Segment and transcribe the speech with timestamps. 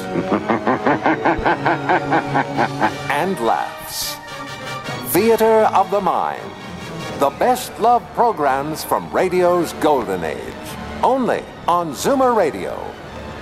[3.10, 4.16] and laughs.
[5.12, 6.50] Theater of the Mind.
[7.18, 10.54] The best love programs from radio's golden age.
[11.02, 12.78] Only on Zoomer Radio.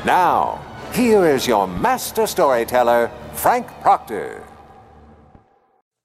[0.05, 4.45] Now, here is your master storyteller, Frank Proctor.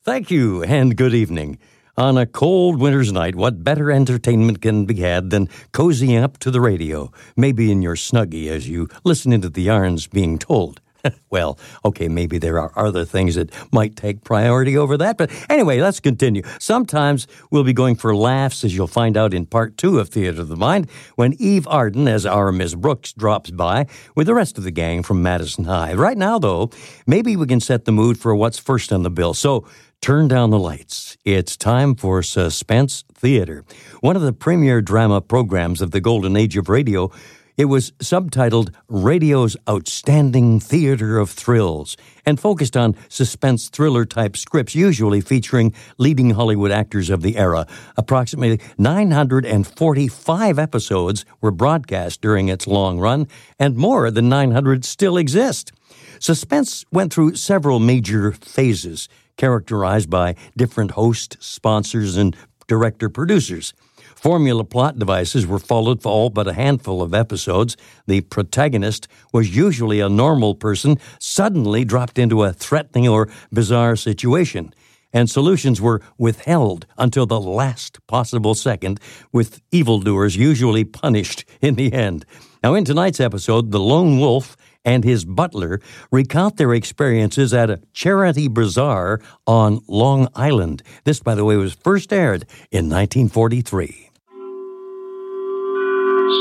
[0.04, 1.60] Thank you, and good evening.
[2.00, 6.50] On a cold winter's night, what better entertainment can be had than cozying up to
[6.50, 10.80] the radio, maybe in your snuggie as you listen into the yarns being told?
[11.30, 15.82] well, okay, maybe there are other things that might take priority over that, but anyway,
[15.82, 16.42] let's continue.
[16.58, 20.40] Sometimes we'll be going for laughs, as you'll find out in part two of Theater
[20.40, 24.58] of the Mind, when Eve Arden, as our Miss Brooks, drops by with the rest
[24.58, 25.94] of the gang from Madison High.
[25.96, 26.70] Right now, though,
[27.06, 29.34] maybe we can set the mood for what's first on the bill.
[29.34, 29.68] So,
[30.02, 31.18] Turn down the lights.
[31.26, 33.66] It's time for Suspense Theater,
[34.00, 37.12] one of the premier drama programs of the golden age of radio
[37.60, 44.76] it was subtitled Radio's Outstanding Theater of Thrills and focused on suspense thriller type scripts,
[44.76, 47.68] usually featuring leading Hollywood actors of the era.
[47.98, 53.28] Approximately 945 episodes were broadcast during its long run,
[53.60, 55.74] and more than 900 still exist.
[56.18, 62.36] Suspense went through several major phases, characterized by different hosts, sponsors, and
[62.68, 63.74] director producers.
[64.16, 67.78] Formula plot devices were followed for all but a handful of episodes.
[68.06, 74.74] The protagonist was usually a normal person, suddenly dropped into a threatening or bizarre situation.
[75.14, 79.00] And solutions were withheld until the last possible second,
[79.32, 82.26] with evildoers usually punished in the end.
[82.62, 84.58] Now, in tonight's episode, the lone wolf
[84.90, 85.80] and his butler
[86.12, 90.82] recount their experiences at a charity bazaar on Long Island.
[91.04, 94.10] This, by the way, was first aired in 1943.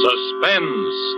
[0.02, 1.17] Suspense.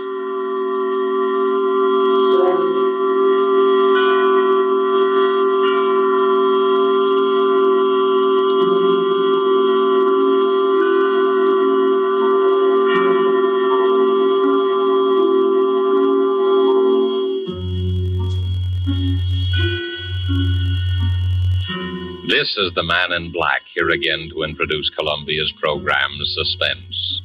[22.51, 27.21] This is the man in black here again to introduce Columbia's program, Suspense.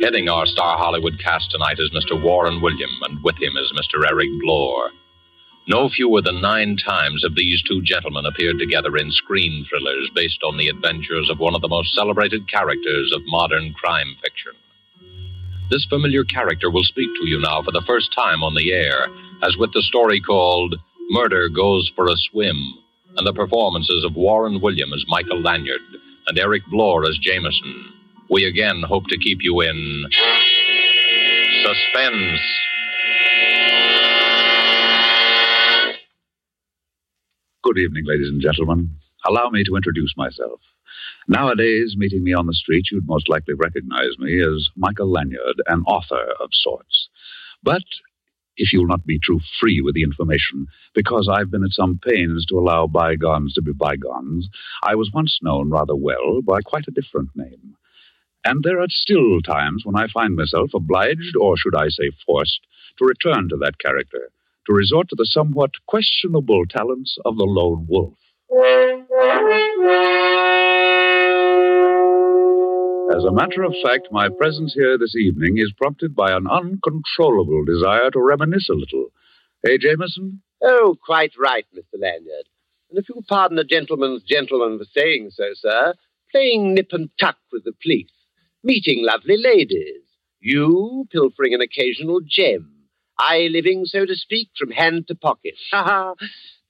[0.00, 2.14] Heading our star Hollywood cast tonight is Mr.
[2.22, 4.08] Warren William, and with him is Mr.
[4.08, 4.90] Eric Blore.
[5.66, 10.38] No fewer than nine times have these two gentlemen appeared together in screen thrillers based
[10.44, 14.52] on the adventures of one of the most celebrated characters of modern crime fiction.
[15.68, 19.08] This familiar character will speak to you now for the first time on the air,
[19.42, 20.76] as with the story called
[21.10, 22.78] Murder Goes for a Swim,
[23.16, 25.80] and the performances of Warren William as Michael Lanyard
[26.28, 27.90] and Eric Blore as Jameson
[28.30, 30.06] we again hope to keep you in
[31.64, 32.40] suspense.
[37.64, 38.96] Good evening, ladies and gentlemen.
[39.26, 40.60] Allow me to introduce myself.
[41.28, 45.82] Nowadays, meeting me on the street, you'd most likely recognize me as Michael Lanyard, an
[45.82, 47.08] author of sorts.
[47.62, 47.82] But
[48.60, 52.44] if you'll not be too free with the information, because I've been at some pains
[52.46, 54.48] to allow bygones to be bygones,
[54.82, 57.74] I was once known rather well by quite a different name.
[58.44, 62.60] And there are still times when I find myself obliged, or should I say forced,
[62.98, 64.30] to return to that character,
[64.66, 68.18] to resort to the somewhat questionable talents of the lone wolf.
[73.10, 77.64] As a matter of fact, my presence here this evening is prompted by an uncontrollable
[77.64, 79.08] desire to reminisce a little.
[79.66, 80.42] Eh, Jameson?
[80.62, 81.98] Oh, quite right, Mr.
[82.00, 82.46] Lanyard.
[82.88, 85.94] And if you'll pardon a gentleman's gentleman for saying so, sir,
[86.30, 88.12] playing nip and tuck with the police
[88.62, 90.02] meeting lovely ladies,
[90.38, 92.72] you pilfering an occasional gem,
[93.18, 95.54] I living, so to speak, from hand to pocket.
[95.72, 96.14] Ha ha!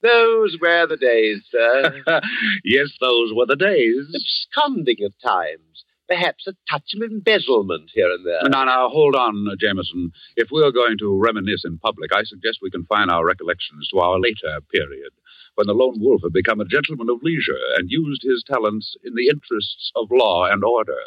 [0.02, 2.02] Those were the days, sir.
[2.64, 4.06] yes, those were the days.
[4.14, 5.84] Absconding at times.
[6.10, 8.40] Perhaps a touch of embezzlement here and there.
[8.42, 10.10] Now, now, hold on, Jameson.
[10.34, 14.18] If we're going to reminisce in public, I suggest we confine our recollections to our
[14.18, 15.12] later period,
[15.54, 19.14] when the lone wolf had become a gentleman of leisure and used his talents in
[19.14, 20.98] the interests of law and order.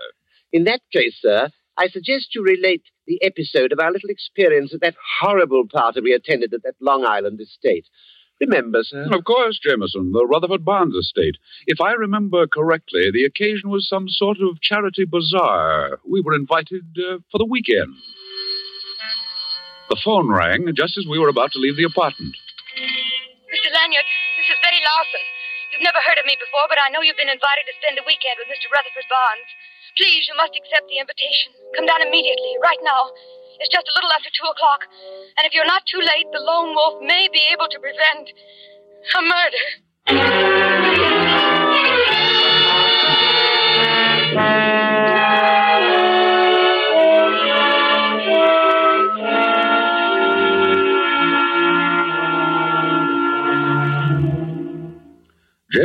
[0.54, 4.82] In that case, sir, I suggest you relate the episode of our little experience at
[4.82, 7.88] that horrible party we attended at that Long Island estate.
[8.48, 9.08] Remember, sir?
[9.12, 11.38] Of course, Jameson, the Rutherford Barnes estate.
[11.68, 16.00] If I remember correctly, the occasion was some sort of charity bazaar.
[16.08, 17.94] We were invited uh, for the weekend.
[19.90, 22.36] The phone rang just as we were about to leave the apartment.
[23.54, 23.70] Mr.
[23.70, 24.08] Lanyard,
[24.42, 25.24] this is Betty Larson.
[25.72, 28.06] You've never heard of me before, but I know you've been invited to spend a
[28.06, 28.70] weekend with Mr.
[28.74, 29.50] Rutherford Barnes.
[29.98, 31.54] Please, you must accept the invitation.
[31.78, 33.14] Come down immediately, right now.
[33.60, 34.88] It's just a little after two o'clock.
[35.38, 38.32] And if you're not too late, the lone wolf may be able to prevent
[39.16, 39.22] a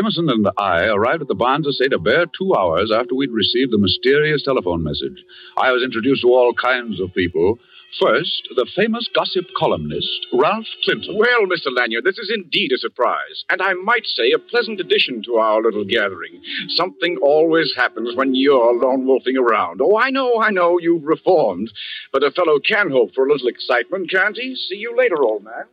[0.09, 3.73] Jameson and I arrived at the Barnes estate a bare two hours after we'd received
[3.73, 5.23] the mysterious telephone message.
[5.59, 7.59] I was introduced to all kinds of people.
[8.01, 11.19] First, the famous gossip columnist, Ralph Clinton.
[11.19, 11.71] Well, Mr.
[11.75, 15.63] Lanyard, this is indeed a surprise, and I might say a pleasant addition to our
[15.63, 16.41] little gathering.
[16.69, 19.83] Something always happens when you're lone wolfing around.
[19.83, 21.71] Oh, I know, I know, you've reformed,
[22.13, 24.55] but a fellow can hope for a little excitement, can't he?
[24.55, 25.67] See you later, old man.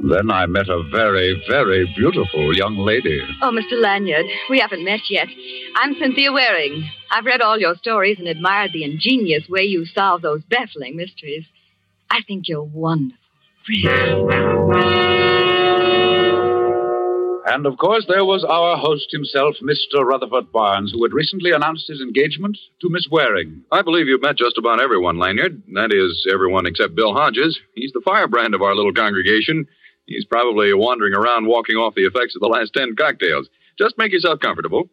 [0.00, 3.20] Then I met a very, very beautiful young lady.
[3.42, 3.80] Oh, Mr.
[3.80, 5.26] Lanyard, we haven't met yet.
[5.74, 6.88] I'm Cynthia Waring.
[7.10, 11.44] I've read all your stories and admired the ingenious way you solve those baffling mysteries.
[12.10, 13.18] I think you're wonderful.
[17.50, 20.04] And of course, there was our host himself, Mr.
[20.04, 23.62] Rutherford Barnes, who had recently announced his engagement to Miss Waring.
[23.72, 25.62] I believe you've met just about everyone, Lanyard.
[25.72, 27.58] That is, everyone except Bill Hodges.
[27.74, 29.66] He's the firebrand of our little congregation.
[30.08, 33.48] He's probably wandering around walking off the effects of the last ten cocktails.
[33.78, 34.88] Just make yourself comfortable.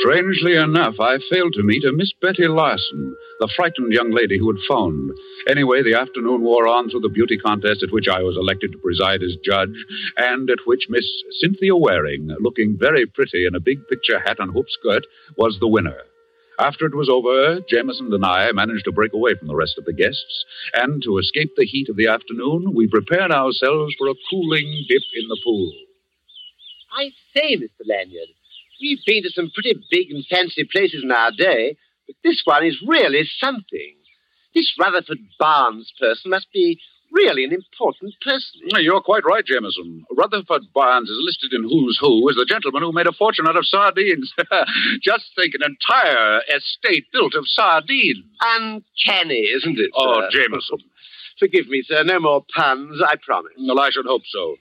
[0.00, 4.50] Strangely enough, I failed to meet a Miss Betty Larson, the frightened young lady who
[4.52, 5.10] had phoned.
[5.48, 8.78] Anyway, the afternoon wore on through the beauty contest at which I was elected to
[8.78, 9.74] preside as judge,
[10.16, 11.06] and at which Miss
[11.40, 15.68] Cynthia Waring, looking very pretty in a big picture hat and hoop skirt, was the
[15.68, 16.02] winner.
[16.58, 19.84] After it was over, Jameson and I managed to break away from the rest of
[19.84, 20.44] the guests,
[20.74, 25.02] and to escape the heat of the afternoon, we prepared ourselves for a cooling dip
[25.14, 25.72] in the pool.
[26.92, 27.86] I say, Mr.
[27.86, 28.28] Lanyard,
[28.80, 31.76] we've been to some pretty big and fancy places in our day,
[32.08, 33.94] but this one is really something.
[34.52, 36.80] This Rutherford Barnes person must be
[37.12, 38.60] really an important person.
[38.78, 40.04] You're quite right, Jameson.
[40.16, 43.56] Rutherford Barnes is listed in Who's Who as the gentleman who made a fortune out
[43.56, 44.32] of sardines.
[45.02, 48.24] Just think, an entire estate built of sardines.
[48.42, 49.90] Uncanny, isn't it?
[49.94, 50.40] Oh, sir?
[50.42, 50.78] Jameson.
[51.38, 52.02] Forgive me, sir.
[52.04, 53.52] No more puns, I promise.
[53.58, 54.56] Well, I should hope so.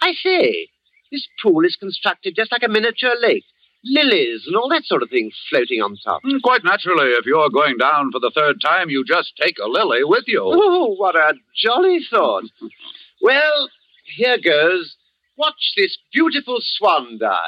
[0.00, 0.68] I say,
[1.10, 3.44] this pool is constructed just like a miniature lake
[3.84, 6.22] lilies and all that sort of thing floating on top.
[6.22, 9.68] Mm, quite naturally, if you're going down for the third time, you just take a
[9.68, 10.42] lily with you.
[10.44, 12.44] Oh, what a jolly thought.
[13.22, 13.68] well,
[14.16, 14.96] here goes.
[15.36, 17.40] Watch this beautiful swan dive.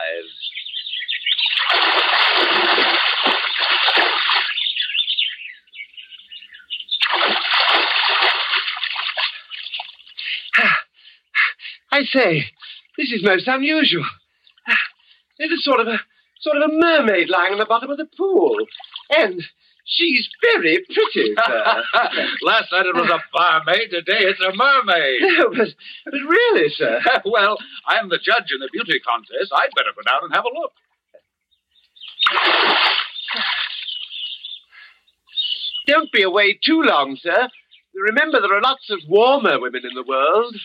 [11.94, 12.46] I say,
[12.96, 14.06] this is most unusual.
[15.38, 16.00] There's a sort of a
[16.42, 18.56] sort of a mermaid lying in the bottom of the pool.
[19.16, 19.42] And
[19.84, 21.82] she's very pretty, sir.
[22.42, 23.90] Last night it was a barmaid.
[23.90, 25.20] Today it's a mermaid.
[25.38, 25.68] No, but,
[26.04, 27.00] but really, sir.
[27.24, 27.56] well,
[27.86, 29.52] I'm the judge in the beauty contest.
[29.54, 30.72] I'd better go down and have a look.
[35.86, 37.48] Don't be away too long, sir.
[37.94, 40.56] Remember, there are lots of warmer women in the world.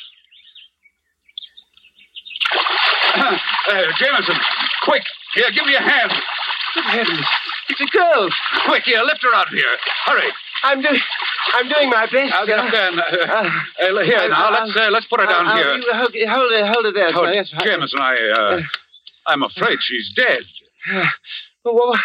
[3.17, 3.37] uh,
[3.99, 4.35] Jameson,
[4.83, 5.03] quick,
[5.37, 6.11] here, give me a hand.
[6.73, 7.27] Good heavens.
[7.69, 8.29] It's a girl.
[8.65, 9.75] Quick, here, lift her out of here.
[10.05, 10.31] Hurry.
[10.63, 10.99] I'm doing
[11.53, 12.33] I'm doing my best.
[12.33, 12.91] I'll get up there.
[12.91, 15.77] Uh, uh, here, now, let's, uh, let's put her down I'll, here.
[15.77, 17.33] You hold, hold her, hold her there, oh, sir.
[17.33, 18.61] Yes, Jameson, I, uh,
[19.27, 20.43] I'm afraid she's dead.
[21.63, 21.99] Well, what,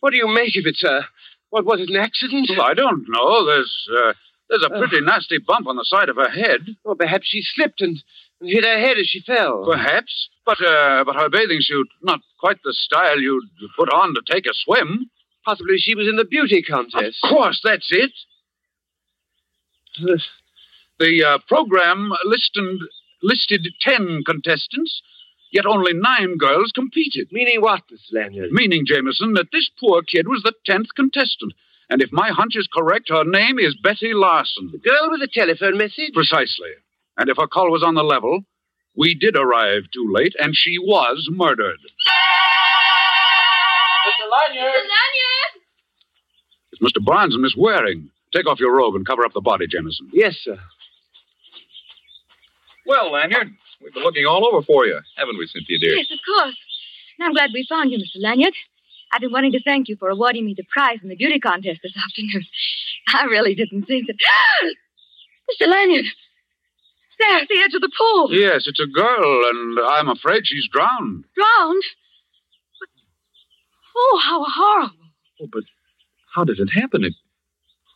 [0.00, 1.04] what do you make of it, sir?
[1.50, 2.50] What, was it an accident?
[2.50, 3.46] Well, I don't know.
[3.46, 4.12] There's, uh,
[4.48, 6.66] there's a pretty nasty bump on the side of her head.
[6.84, 8.02] Well, perhaps she slipped and
[8.42, 9.64] hit her head as she fell.
[9.64, 10.28] Perhaps.
[10.46, 13.44] But, uh, but her bathing suit, not quite the style you'd
[13.76, 15.10] put on to take a swim.
[15.44, 17.18] Possibly she was in the beauty contest.
[17.22, 18.12] Of course, that's it.
[20.98, 22.80] The uh, program listed,
[23.22, 25.02] listed ten contestants,
[25.52, 27.28] yet only nine girls competed.
[27.30, 28.50] Meaning what, Miss Lanyard?
[28.52, 31.52] Meaning, Jameson, that this poor kid was the tenth contestant.
[31.90, 34.70] And if my hunch is correct, her name is Betty Larson.
[34.72, 36.12] The girl with the telephone message?
[36.14, 36.70] Precisely.
[37.16, 38.42] And if her call was on the level,
[38.96, 41.78] we did arrive too late, and she was murdered.
[44.06, 44.26] Mr.
[44.30, 44.72] Lanyard!
[44.72, 44.82] Mr.
[44.82, 45.52] Lanyard!
[46.72, 47.04] It's Mr.
[47.04, 48.10] Barnes and Miss Waring.
[48.32, 50.10] Take off your robe and cover up the body, Jameson.
[50.12, 50.58] Yes, sir.
[52.86, 53.48] Well, Lanyard,
[53.80, 55.94] we've been looking all over for you, haven't we, Cynthia, dear?
[55.96, 56.56] Yes, of course.
[57.18, 58.20] And I'm glad we found you, Mr.
[58.20, 58.54] Lanyard.
[59.12, 61.80] I've been wanting to thank you for awarding me the prize in the beauty contest
[61.82, 62.44] this afternoon.
[63.14, 64.16] I really didn't think that.
[65.62, 65.68] Mr.
[65.68, 66.06] Lanyard!
[67.18, 68.28] There, at the edge of the pool.
[68.32, 71.24] Yes, it's a girl, and I'm afraid she's drowned.
[71.36, 71.82] Drowned?
[72.80, 72.88] But...
[73.96, 74.96] Oh, how horrible.
[75.40, 75.64] Oh, but
[76.34, 77.04] how did it happen?
[77.04, 77.14] It...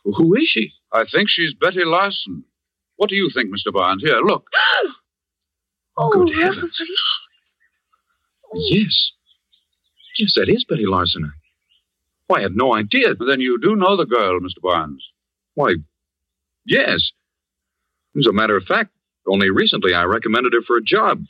[0.05, 0.71] Who is she?
[0.93, 2.45] I think she's Betty Larson.
[2.95, 3.73] What do you think, Mr.
[3.73, 4.03] Barnes?
[4.03, 4.45] Here, look.
[6.01, 6.77] Oh, oh, Good heavens.
[6.79, 7.01] heavens.
[8.53, 8.57] Oh.
[8.69, 9.11] Yes.
[10.17, 11.33] Yes, that is Betty Larson.
[12.27, 13.15] Why, I had no idea.
[13.15, 14.61] Then you do know the girl, Mr.
[14.61, 15.03] Barnes.
[15.55, 15.73] Why,
[16.65, 17.11] yes.
[18.17, 18.91] As a matter of fact,
[19.29, 21.23] only recently I recommended her for a job.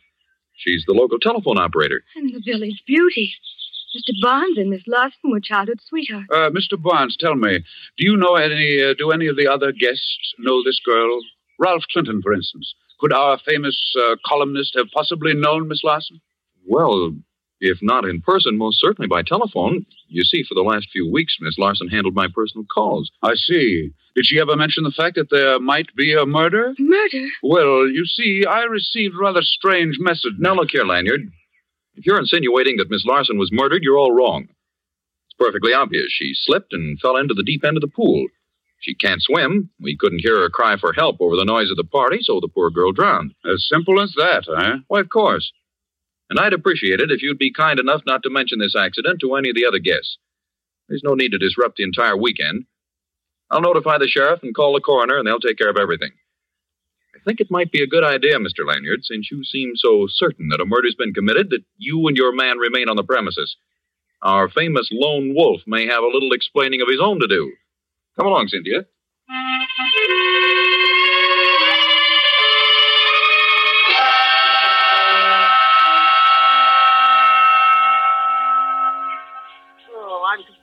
[0.55, 2.01] She's the local telephone operator.
[2.15, 3.33] And the village beauty.
[3.95, 4.13] Mr.
[4.21, 6.27] Barnes and Miss Larson were childhood sweethearts.
[6.31, 6.81] Uh, Mr.
[6.81, 7.59] Barnes, tell me,
[7.97, 11.19] do you know any, uh, do any of the other guests know this girl?
[11.57, 12.75] Ralph Clinton, for instance.
[12.99, 16.21] Could our famous uh, columnist have possibly known Miss Larson?
[16.67, 17.13] Well,
[17.59, 19.85] if not in person, most certainly by telephone.
[20.07, 23.11] You see, for the last few weeks, Miss Larson handled my personal calls.
[23.21, 23.91] I see.
[24.15, 26.73] Did she ever mention the fact that there might be a murder?
[26.79, 27.27] Murder?
[27.43, 30.33] Well, you see, I received rather strange message.
[30.39, 31.21] Now, look here, Lanyard.
[31.95, 34.43] If you're insinuating that Miss Larson was murdered, you're all wrong.
[34.49, 36.07] It's perfectly obvious.
[36.09, 38.27] She slipped and fell into the deep end of the pool.
[38.81, 39.69] She can't swim.
[39.81, 42.47] We couldn't hear her cry for help over the noise of the party, so the
[42.47, 43.33] poor girl drowned.
[43.45, 44.77] As simple as that, eh?
[44.87, 45.51] Why, of course.
[46.29, 49.35] And I'd appreciate it if you'd be kind enough not to mention this accident to
[49.35, 50.17] any of the other guests.
[50.87, 52.65] There's no need to disrupt the entire weekend.
[53.51, 56.11] I'll notify the sheriff and call the coroner, and they'll take care of everything.
[57.15, 58.65] I think it might be a good idea, Mr.
[58.65, 62.33] Lanyard, since you seem so certain that a murder's been committed, that you and your
[62.33, 63.57] man remain on the premises.
[64.21, 67.51] Our famous lone wolf may have a little explaining of his own to do.
[68.17, 68.85] Come along, Cynthia.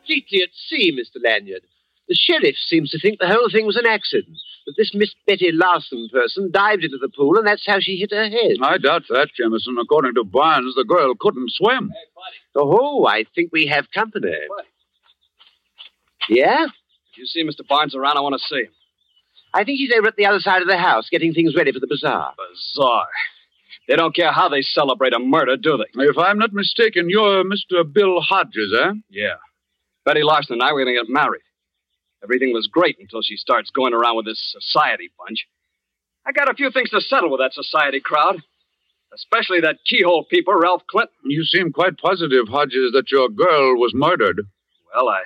[0.07, 1.23] Completely at sea, Mr.
[1.23, 1.63] Lanyard.
[2.09, 4.37] The sheriff seems to think the whole thing was an accident.
[4.67, 8.13] That this Miss Betty Larson person dived into the pool and that's how she hit
[8.13, 8.57] her head.
[8.63, 9.77] I doubt that, Jameson.
[9.81, 11.93] According to Barnes, the girl couldn't swim.
[12.55, 14.33] Oh, I think we have company.
[16.29, 16.67] Yeah?
[17.13, 17.67] If you see Mr.
[17.67, 18.73] Barnes around, I want to see him.
[19.53, 21.81] I think he's over at the other side of the house getting things ready for
[21.81, 22.35] the bazaar.
[22.37, 23.07] Bazaar?
[23.89, 26.03] They don't care how they celebrate a murder, do they?
[26.05, 27.91] If I'm not mistaken, you're Mr.
[27.91, 28.93] Bill Hodges, eh?
[29.11, 29.37] Yeah.
[30.07, 31.43] Betty Larson and I were going to get married.
[32.23, 35.47] Everything was great until she starts going around with this society bunch.
[36.25, 38.41] I got a few things to settle with that society crowd,
[39.13, 41.15] especially that keyhole peeper, Ralph Clinton.
[41.25, 44.47] You seem quite positive, Hodges, that your girl was murdered.
[44.95, 45.23] Well, I.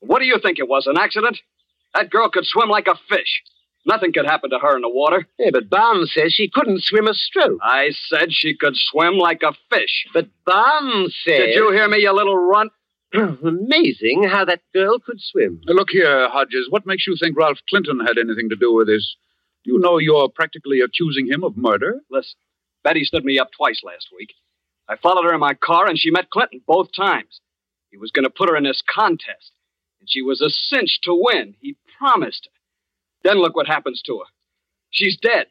[0.00, 0.86] What do you think it was?
[0.86, 1.38] An accident?
[1.94, 3.42] That girl could swim like a fish.
[3.86, 5.26] Nothing could happen to her in the water.
[5.38, 7.58] Yeah, but Barnes says she couldn't swim a stroke.
[7.62, 10.06] I said she could swim like a fish.
[10.12, 11.38] But Barnes says.
[11.38, 12.72] Did you hear me, you little runt?
[13.14, 15.60] Amazing how that girl could swim.
[15.66, 16.68] Look here, Hodges.
[16.70, 19.16] What makes you think Ralph Clinton had anything to do with this?
[19.64, 22.00] Do you know you're practically accusing him of murder?
[22.10, 22.38] Listen,
[22.84, 24.32] Betty stood me up twice last week.
[24.88, 27.40] I followed her in my car, and she met Clinton both times.
[27.90, 29.52] He was going to put her in this contest,
[29.98, 31.54] and she was a cinch to win.
[31.60, 32.60] He promised her.
[33.28, 34.24] Then look what happens to her.
[34.90, 35.46] She's dead.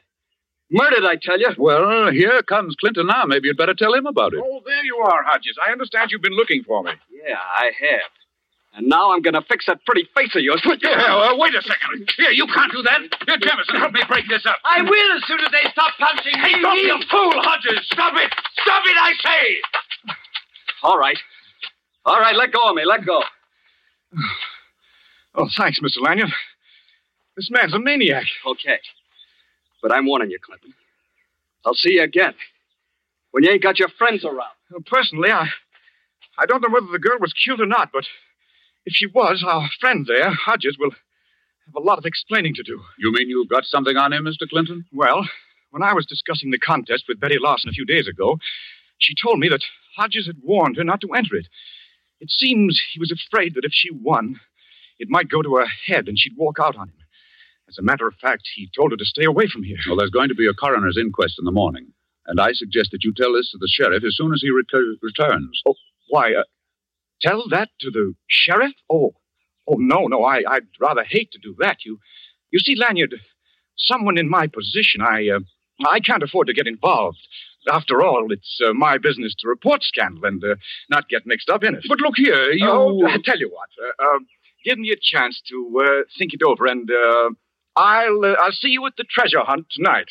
[0.71, 1.49] Murdered, I tell you.
[1.57, 3.25] Well, here comes Clinton now.
[3.25, 4.39] Maybe you'd better tell him about it.
[4.43, 5.57] Oh, there you are, Hodges.
[5.65, 6.91] I understand you've been looking for me.
[7.09, 8.11] Yeah, I have.
[8.75, 10.61] And now I'm going to fix that pretty face of yours.
[10.63, 12.07] Yeah, well, wait a second.
[12.15, 13.01] Here, you can't do that.
[13.25, 14.57] Here, Jameson, help me break this up.
[14.63, 16.49] I will as soon as they stop punching me.
[16.53, 17.87] Hey, don't be a fool, Hodges.
[17.87, 18.31] Stop it.
[18.61, 20.13] Stop it, I say.
[20.83, 21.17] All right.
[22.05, 22.85] All right, let go of me.
[22.85, 23.23] Let go.
[25.33, 26.01] Oh, thanks, Mr.
[26.01, 26.29] Lanyard.
[27.35, 28.25] This man's a maniac.
[28.45, 28.79] Okay.
[29.81, 30.73] But I'm warning you, Clinton.
[31.65, 32.33] I'll see you again.
[33.31, 34.55] When you ain't got your friends around.
[34.71, 35.47] Well, personally, I,
[36.37, 38.05] I don't know whether the girl was killed or not, but
[38.85, 42.81] if she was, our friend there, Hodges, will have a lot of explaining to do.
[42.97, 44.49] You mean you've got something on him, Mr.
[44.49, 44.85] Clinton?
[44.91, 45.27] Well,
[45.71, 48.37] when I was discussing the contest with Betty Larson a few days ago,
[48.97, 49.61] she told me that
[49.95, 51.47] Hodges had warned her not to enter it.
[52.19, 54.39] It seems he was afraid that if she won,
[54.97, 56.95] it might go to her head and she'd walk out on him.
[57.69, 59.77] As a matter of fact, he told her to stay away from here.
[59.87, 61.93] Well, there's going to be a coroner's inquest in the morning,
[62.27, 64.95] and I suggest that you tell this to the sheriff as soon as he retur-
[65.01, 65.61] returns.
[66.09, 66.43] Why, uh,
[67.21, 68.73] tell that to the sheriff?
[68.91, 69.13] Oh,
[69.71, 71.85] Oh, no, no, I, I'd rather hate to do that.
[71.85, 71.99] You,
[72.49, 73.13] you see, Lanyard,
[73.77, 75.39] someone in my position, I, uh,
[75.87, 77.19] I can't afford to get involved.
[77.71, 80.55] After all, it's uh, my business to report scandal and uh,
[80.89, 81.83] not get mixed up in it.
[81.87, 82.65] But look here, you.
[82.67, 83.69] Oh, I tell you what.
[83.79, 84.19] Uh, uh,
[84.65, 87.29] give me a chance to uh, think it over, and uh,
[87.79, 90.09] I'll uh, I'll see you at the treasure hunt tonight.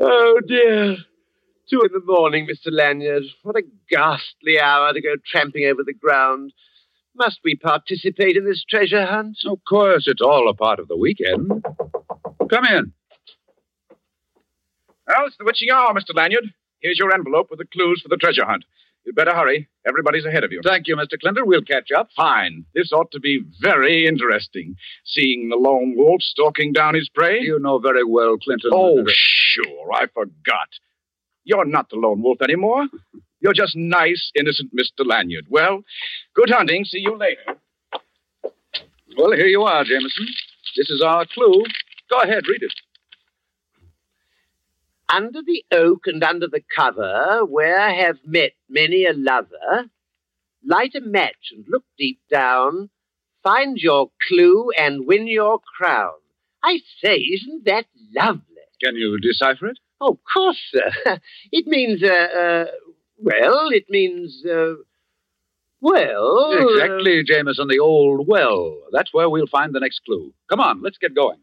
[0.00, 0.96] Oh, dear.
[1.70, 2.72] Two in the morning, Mr.
[2.72, 3.22] Lanyard.
[3.44, 6.52] What a ghastly hour to go tramping over the ground.
[7.18, 9.38] Must we participate in this treasure hunt?
[9.44, 11.50] Of course, it's all a part of the weekend.
[12.48, 12.92] Come in.
[15.06, 16.14] Well, it's the witching hour, Mr.
[16.14, 16.44] Lanyard.
[16.80, 18.64] Here's your envelope with the clues for the treasure hunt.
[19.04, 19.68] You'd better hurry.
[19.86, 20.60] Everybody's ahead of you.
[20.62, 21.18] Thank you, Mr.
[21.20, 21.44] Clinton.
[21.46, 22.10] We'll catch up.
[22.14, 22.66] Fine.
[22.74, 24.76] This ought to be very interesting.
[25.04, 27.40] Seeing the lone wolf stalking down his prey.
[27.40, 28.70] You know very well, Clinton.
[28.72, 29.92] Oh, sure.
[29.92, 30.68] I forgot.
[31.44, 32.86] You're not the lone wolf anymore.
[33.40, 35.06] You're just nice, innocent Mr.
[35.06, 35.46] Lanyard.
[35.48, 35.82] Well,
[36.34, 36.84] good hunting.
[36.84, 37.60] See you later.
[39.16, 40.26] Well, here you are, Jameson.
[40.76, 41.62] This is our clue.
[42.10, 42.74] Go ahead, read it.
[45.12, 49.86] Under the oak and under the cover, where have met many a lover,
[50.64, 52.90] light a match and look deep down,
[53.42, 56.12] find your clue and win your crown.
[56.62, 58.42] I say, isn't that lovely?
[58.82, 59.78] Can you decipher it?
[60.00, 61.18] Oh, of course, sir.
[61.52, 62.64] It means, uh, uh,
[63.22, 64.74] well, it means, uh,
[65.80, 66.52] well.
[66.52, 68.76] uh, Exactly, Jameson, the old well.
[68.92, 70.32] That's where we'll find the next clue.
[70.48, 71.38] Come on, let's get going.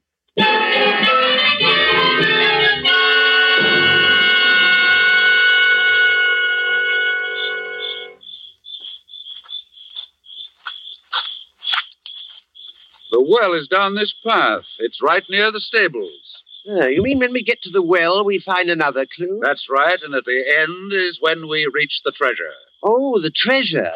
[13.12, 14.64] The well is down this path.
[14.80, 16.44] It's right near the stables.
[16.70, 19.40] Uh, you mean when we get to the well, we find another clue?
[19.44, 22.54] That's right, and at the end is when we reach the treasure.
[22.84, 23.92] Oh, the treasure.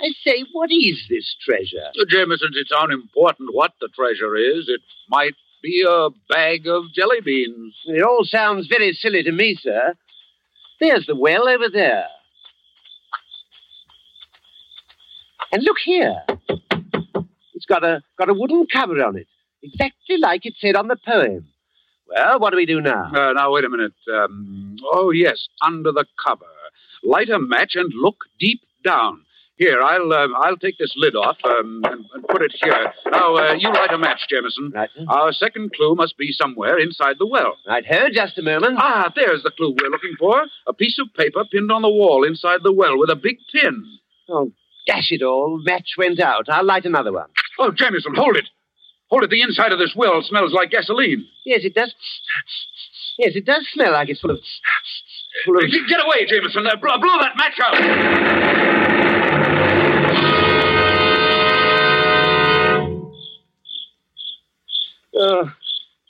[0.00, 1.88] I say, what is this treasure?
[2.00, 4.68] Uh, Jameson, it's unimportant what the treasure is.
[4.68, 7.74] It might be a bag of jelly beans.
[7.86, 9.94] It all sounds very silly to me, sir.
[10.80, 12.06] There's the well over there.
[15.50, 16.22] And look here.
[17.54, 19.26] It's got a got a wooden cover on it,
[19.62, 21.48] exactly like it said on the poem.
[22.08, 23.10] Well, what do we do now?
[23.14, 23.92] Uh, now, wait a minute.
[24.12, 26.46] Um, oh, yes, under the cover.
[27.04, 29.22] Light a match and look deep down.
[29.56, 32.92] Here, I'll uh, I'll take this lid off um, and, and put it here.
[33.10, 34.70] Now, uh, you light a match, Jameson.
[34.72, 34.88] Right.
[35.08, 37.56] Our second clue must be somewhere inside the well.
[37.66, 38.76] Right, ho, just a moment.
[38.78, 40.44] Ah, there's the clue we're looking for.
[40.68, 43.84] A piece of paper pinned on the wall inside the well with a big pin.
[44.28, 44.52] Oh,
[44.86, 45.60] dash it all.
[45.64, 46.48] Match went out.
[46.48, 47.28] I'll light another one.
[47.58, 48.48] Oh, Jameson, hold it.
[49.10, 49.30] Hold it.
[49.30, 51.26] The inside of this well smells like gasoline.
[51.44, 51.94] Yes, it does.
[53.18, 54.38] Yes, it does smell like it's full of.
[55.44, 55.62] full of.
[55.88, 56.66] Get away, Jameson.
[56.66, 58.88] Uh, blow, blow that match out.
[65.18, 65.46] Uh,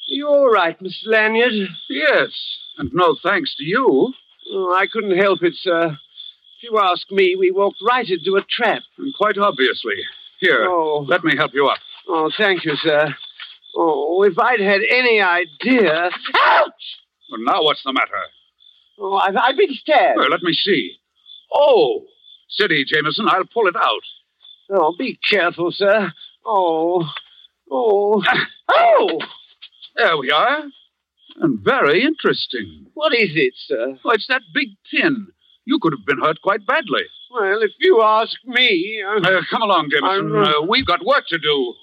[0.08, 1.06] you all right, Mr.
[1.06, 1.52] Lanyard?
[1.88, 2.30] Yes,
[2.78, 4.12] and no thanks to you.
[4.52, 5.96] Oh, I couldn't help it, sir.
[6.58, 8.82] If you ask me, we walked right into a trap.
[8.98, 9.94] And quite obviously.
[10.40, 11.04] Here, Oh.
[11.08, 11.78] let me help you up.
[12.08, 13.14] Oh, thank you, sir.
[13.76, 16.04] Oh, if I'd had any idea.
[16.04, 16.72] Ouch!
[17.30, 18.10] Well, now what's the matter?
[18.98, 20.16] Oh, I've, I've been stabbed.
[20.16, 20.96] Well, let me see.
[21.52, 22.04] Oh,
[22.48, 23.26] steady, Jameson.
[23.28, 24.02] I'll pull it out.
[24.70, 26.12] Oh, be careful, sir.
[26.44, 27.04] Oh,
[27.70, 28.22] oh,
[28.70, 29.20] oh!
[29.96, 30.64] There we are.
[31.40, 32.86] And very interesting.
[32.94, 33.98] What is it, sir?
[34.04, 35.28] Oh, it's that big pin.
[35.68, 37.02] You could have been hurt quite badly.
[37.30, 39.02] Well, if you ask me.
[39.06, 40.34] Uh, Uh, come along, Jameson.
[40.34, 41.74] Uh, we've got work to do.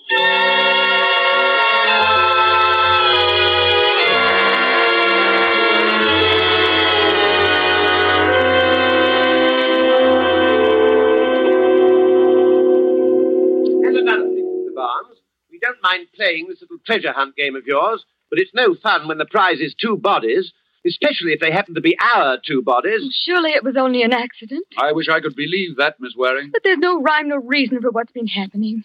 [12.66, 14.76] and another thing, Mr.
[14.76, 15.18] Barnes.
[15.52, 19.08] We don't mind playing this little treasure hunt game of yours, but it's no fun
[19.08, 20.52] when the prize is two bodies,
[20.86, 23.02] especially if they happen to be our two bodies.
[23.26, 24.66] Surely it was only an accident.
[24.78, 26.52] I wish I could believe that, Miss Waring.
[26.52, 28.84] But there's no rhyme nor reason for what's been happening.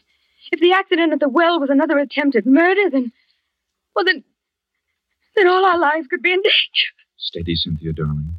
[0.53, 3.13] If the accident at the well was another attempt at murder, then.
[3.95, 4.25] Well, then.
[5.37, 6.91] Then all our lives could be in danger.
[7.17, 8.30] Steady, Cynthia, darling.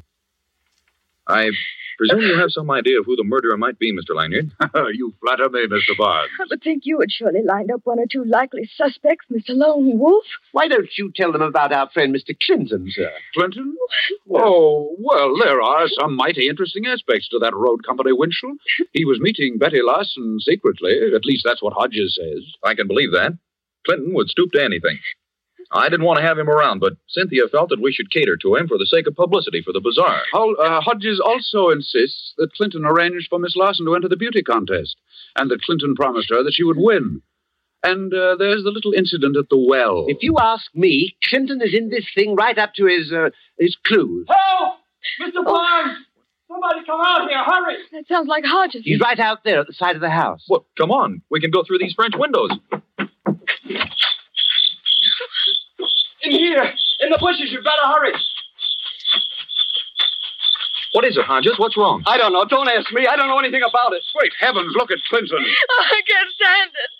[1.26, 1.50] I
[1.98, 4.14] presume you have some idea of who the murderer might be, Mr.
[4.14, 4.50] Lanyard.
[4.94, 5.96] you flatter me, Mr.
[5.96, 6.30] Barnes.
[6.40, 9.50] I would think you had surely lined up one or two likely suspects, Mr.
[9.50, 10.24] Lone Wolf.
[10.52, 12.36] Why don't you tell them about our friend Mr.
[12.44, 13.10] Clinton, sir?
[13.34, 13.76] Clinton?
[14.34, 18.54] Oh, well, there are some mighty interesting aspects to that road company, Winchell.
[18.92, 20.98] He was meeting Betty Larson secretly.
[21.14, 22.44] At least that's what Hodges says.
[22.64, 23.32] I can believe that.
[23.86, 24.98] Clinton would stoop to anything.
[25.72, 28.56] I didn't want to have him around, but Cynthia felt that we should cater to
[28.56, 30.22] him for the sake of publicity for the bazaar.
[30.32, 34.42] Hol- uh, Hodges also insists that Clinton arranged for Miss Larson to enter the beauty
[34.42, 34.96] contest,
[35.36, 37.22] and that Clinton promised her that she would win.
[37.84, 40.04] And uh, there's the little incident at the well.
[40.08, 43.76] If you ask me, Clinton is in this thing right up to his uh, his
[43.86, 44.26] clues.
[44.28, 44.78] Help!
[45.20, 45.44] Mr.
[45.44, 45.98] Barnes!
[46.48, 47.76] Somebody come out here, hurry!
[47.92, 48.82] That sounds like Hodges.
[48.84, 50.44] He's right out there at the side of the house.
[50.48, 51.22] Well, come on.
[51.30, 52.50] We can go through these French windows.
[56.22, 56.62] In here!
[57.00, 58.12] In the bushes, you better hurry!
[60.92, 61.56] What is it, Hodges?
[61.56, 62.04] What's wrong?
[62.06, 62.44] I don't know.
[62.44, 63.06] Don't ask me.
[63.08, 64.04] I don't know anything about it.
[64.14, 65.40] Great heavens, look at Clinton.
[65.40, 66.90] Oh, I can't stand it.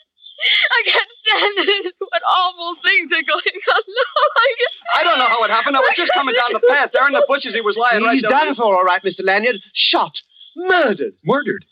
[0.43, 1.55] I can't stand
[1.87, 1.95] it.
[2.01, 3.83] What awful things are going on.
[3.93, 4.77] No, I can't.
[4.97, 5.77] I don't know how it happened.
[5.77, 6.91] I was just coming down the path.
[6.93, 8.31] There in the bushes, he was lying right He's there.
[8.31, 9.21] done for, all right, Mr.
[9.25, 9.57] Lanyard.
[9.75, 10.13] Shot.
[10.57, 11.15] Murdered.
[11.25, 11.65] Murdered.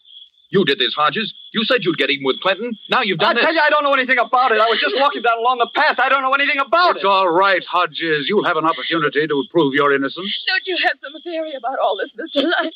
[0.50, 1.32] You did this, Hodges.
[1.52, 2.76] You said you'd get even with Clinton.
[2.90, 3.44] Now you've I done this.
[3.44, 4.58] tell you, I don't know anything about it.
[4.60, 5.98] I was just walking down along the path.
[6.02, 7.08] I don't know anything about It's it.
[7.08, 8.26] all right, Hodges.
[8.28, 10.30] You'll have an opportunity to prove your innocence.
[10.46, 12.42] Don't you have some theory about all this, Mr.
[12.42, 12.74] Lanyard?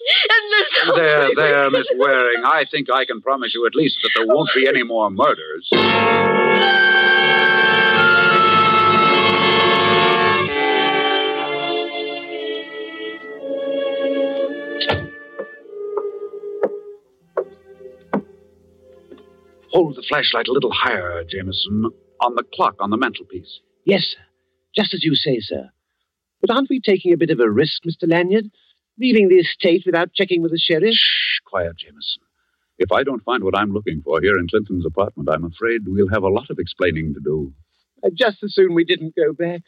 [0.00, 2.42] Isn't There, there, Miss Waring.
[2.44, 5.68] I think I can promise you at least that there won't be any more murders.
[19.72, 23.60] Hold the flashlight a little higher, Jameson, on the clock on the mantelpiece.
[23.84, 24.22] Yes, sir.
[24.74, 25.70] Just as you say, sir.
[26.40, 28.08] But aren't we taking a bit of a risk, Mr.
[28.08, 28.50] Lanyard?
[28.98, 30.94] Leaving the estate without checking with the sheriff?
[30.94, 32.22] Shh, quiet, Jameson.
[32.78, 36.08] If I don't find what I'm looking for here in Clinton's apartment, I'm afraid we'll
[36.08, 37.52] have a lot of explaining to do.
[38.04, 39.62] I'd just as soon we didn't go back.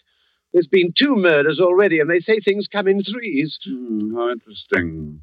[0.52, 3.58] There's been two murders already, and they say things come in threes.
[3.66, 5.22] Hmm, how interesting.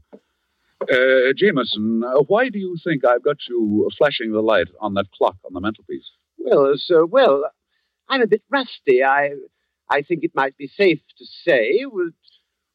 [0.82, 5.12] Uh, Jameson, uh, why do you think I've got you flashing the light on that
[5.18, 6.10] clock on the mantelpiece?
[6.38, 7.44] Well, sir, well,
[8.08, 9.04] I'm a bit rusty.
[9.04, 9.32] I,
[9.89, 12.10] I think it might be safe to say, well,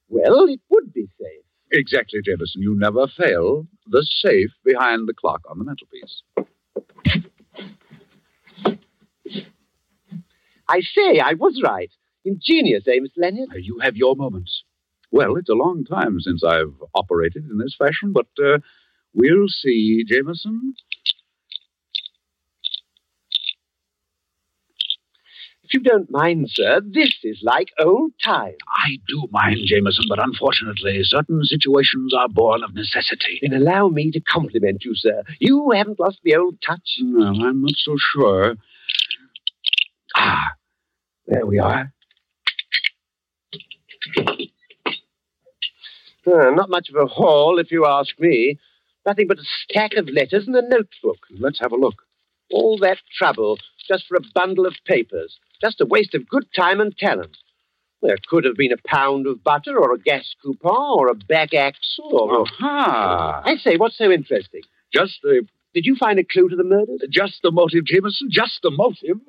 [0.09, 1.45] well, it would be safe.
[1.73, 2.61] Exactly, Jameson.
[2.63, 3.67] You never fail.
[3.87, 6.23] The safe behind the clock on the mantelpiece.
[10.69, 11.91] I say, I was right.
[12.25, 13.19] Ingenious, eh, Mr.
[13.19, 13.49] Lanyard?
[13.53, 14.63] Uh, You have your moments.
[15.15, 18.59] Well, it's a long time since I've operated in this fashion, but uh,
[19.15, 20.75] we'll see, Jameson.
[25.63, 28.57] If you don't mind, sir, this is like old times.
[28.69, 33.39] I do mind, Jameson, but unfortunately, certain situations are born of necessity.
[33.41, 35.23] Then allow me to compliment you, sir.
[35.39, 36.97] You haven't lost the old touch.
[36.99, 38.57] No, I'm not so sure.
[40.17, 40.55] Ah,
[41.29, 41.94] there we are.
[46.27, 48.59] Uh, not much of a haul, if you ask me.
[49.07, 51.19] Nothing but a stack of letters and a notebook.
[51.39, 51.97] Let's have a look.
[52.51, 53.59] All that trouble
[53.89, 55.39] just for a bundle of papers.
[55.61, 57.37] Just a waste of good time and talent.
[58.03, 61.55] There could have been a pound of butter, or a gas coupon, or a back
[61.55, 62.43] axle, or.
[62.43, 63.43] Aha!
[63.45, 64.61] I say, what's so interesting?
[64.93, 67.03] Just the Did you find a clue to the murders?
[67.11, 68.29] just the motive, Jameson.
[68.31, 69.21] Just the motive.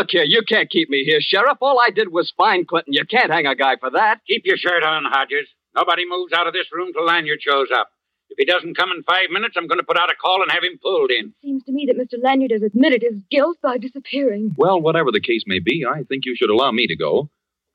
[0.00, 1.58] Look here, you can't keep me here, Sheriff.
[1.60, 2.94] All I did was find Clinton.
[2.94, 4.20] You can't hang a guy for that.
[4.26, 5.46] Keep your shirt on, Hodges.
[5.76, 7.90] Nobody moves out of this room till Lanyard shows up.
[8.30, 10.50] If he doesn't come in five minutes, I'm going to put out a call and
[10.52, 11.34] have him pulled in.
[11.42, 12.16] Seems to me that Mr.
[12.18, 14.54] Lanyard has admitted his guilt by disappearing.
[14.56, 17.28] Well, whatever the case may be, I think you should allow me to go.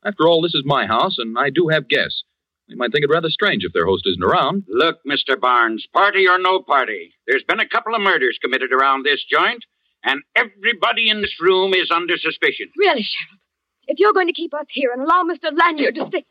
[0.04, 2.24] After all, this is my house, and I do have guests.
[2.68, 4.64] They might think it rather strange if their host isn't around.
[4.66, 5.40] Look, Mr.
[5.40, 9.64] Barnes, party or no party, there's been a couple of murders committed around this joint,
[10.06, 12.68] and everybody in this room is under suspicion.
[12.78, 13.40] Really, Sheriff,
[13.88, 15.50] if you're going to keep us here and allow Mr.
[15.52, 16.24] Lanyard to stay.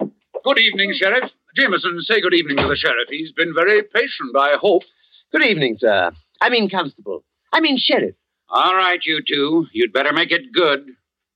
[0.44, 1.30] Good evening, Sheriff.
[1.56, 3.08] Jameson, say good evening to the sheriff.
[3.10, 4.84] He's been very patient, I hope.
[5.32, 6.12] Good evening, sir.
[6.42, 7.24] I mean, Constable.
[7.54, 8.16] I mean, Sheriff.
[8.50, 10.86] All right, you two, you'd better make it good.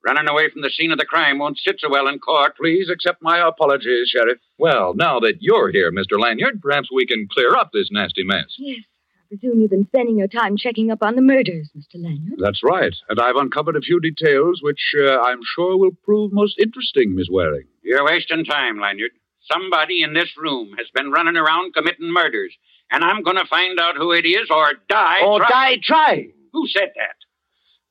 [0.05, 2.55] Running away from the scene of the crime won't sit so well in court.
[2.57, 4.39] Please accept my apologies, Sheriff.
[4.57, 6.19] Well, now that you're here, Mr.
[6.19, 8.55] Lanyard, perhaps we can clear up this nasty mess.
[8.57, 8.98] Yes, I
[9.29, 11.95] presume you've been spending your time checking up on the murders, Mr.
[11.95, 12.39] Lanyard.
[12.39, 12.95] That's right.
[13.09, 17.27] And I've uncovered a few details which uh, I'm sure will prove most interesting, Miss
[17.29, 17.67] Waring.
[17.83, 19.11] You're wasting time, Lanyard.
[19.51, 22.53] Somebody in this room has been running around committing murders,
[22.91, 25.21] and I'm going to find out who it is or die.
[25.23, 26.33] Or try- die trying.
[26.53, 27.15] Who said that?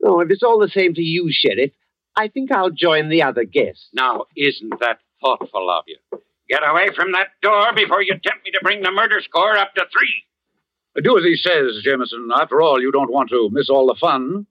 [0.04, 1.70] Oh, if it's all the same to you, Sheriff,
[2.16, 3.88] I think I'll join the other guests.
[3.92, 5.98] Now, isn't that thoughtful of you?
[6.48, 9.74] Get away from that door before you tempt me to bring the murder score up
[9.74, 10.24] to three.
[10.98, 12.28] Uh, do as he says, Jameson.
[12.34, 14.46] After all, you don't want to miss all the fun.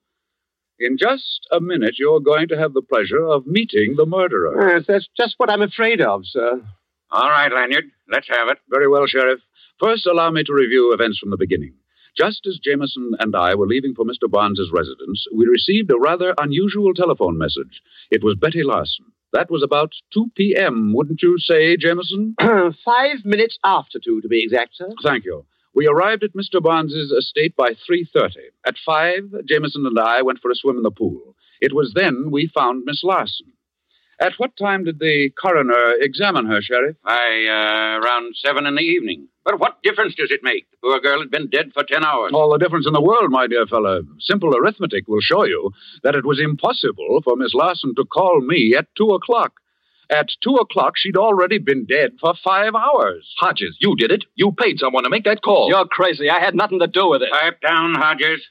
[0.80, 4.76] In just a minute, you're going to have the pleasure of meeting the murderer.
[4.76, 6.62] Yes, that's just what I'm afraid of, sir.
[7.10, 7.84] All right, Lanyard.
[8.10, 8.58] Let's have it.
[8.70, 9.40] Very well, Sheriff.
[9.80, 11.74] First, allow me to review events from the beginning.
[12.16, 14.30] Just as Jameson and I were leaving for Mr.
[14.30, 17.80] Barnes's residence, we received a rather unusual telephone message.
[18.10, 19.06] It was Betty Larson.
[19.32, 22.34] That was about 2 p.m., wouldn't you say, Jameson?
[22.84, 24.88] Five minutes after two, to be exact, sir.
[25.02, 25.44] Thank you.
[25.78, 26.60] We arrived at Mr.
[26.60, 28.30] Barnes's estate by 3.30.
[28.66, 31.36] At 5, Jameson and I went for a swim in the pool.
[31.60, 33.52] It was then we found Miss Larson.
[34.20, 36.96] At what time did the coroner examine her, Sheriff?
[37.04, 39.28] I, uh, around seven in the evening.
[39.44, 40.68] But what difference does it make?
[40.68, 42.32] The poor girl had been dead for ten hours.
[42.34, 44.02] All the difference in the world, my dear fellow.
[44.18, 45.70] Simple arithmetic will show you
[46.02, 49.52] that it was impossible for Miss Larson to call me at 2 o'clock.
[50.10, 53.30] At 2 o'clock, she'd already been dead for five hours.
[53.38, 54.24] Hodges, you did it.
[54.36, 55.68] You paid someone to make that call.
[55.68, 56.30] You're crazy.
[56.30, 57.30] I had nothing to do with it.
[57.30, 58.42] Pipe down, Hodges.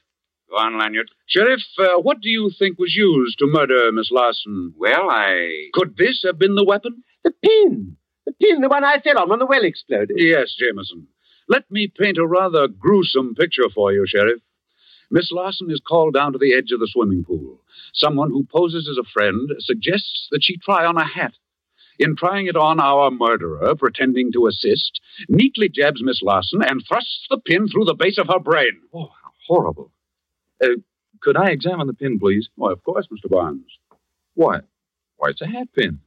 [0.48, 1.10] Go on, Lanyard.
[1.26, 4.72] Sheriff, uh, what do you think was used to murder Miss Larson?
[4.78, 5.68] Well, I.
[5.74, 7.02] Could this have been the weapon?
[7.24, 7.96] The pin.
[8.24, 10.16] The pin, the one I fell on when the well exploded.
[10.16, 11.08] Yes, Jameson.
[11.48, 14.40] Let me paint a rather gruesome picture for you, Sheriff.
[15.10, 17.62] Miss Larson is called down to the edge of the swimming pool.
[17.94, 21.32] Someone who poses as a friend suggests that she try on a hat.
[21.98, 27.26] In trying it on, our murderer, pretending to assist, neatly jabs Miss Larson and thrusts
[27.28, 28.80] the pin through the base of her brain.
[28.94, 29.90] Oh, how horrible.
[30.62, 30.68] Uh,
[31.20, 32.48] could I examine the pin, please?
[32.54, 33.28] Why, of course, Mr.
[33.28, 33.66] Barnes.
[34.34, 34.60] Why?
[35.16, 36.00] Why, it's a hat pin.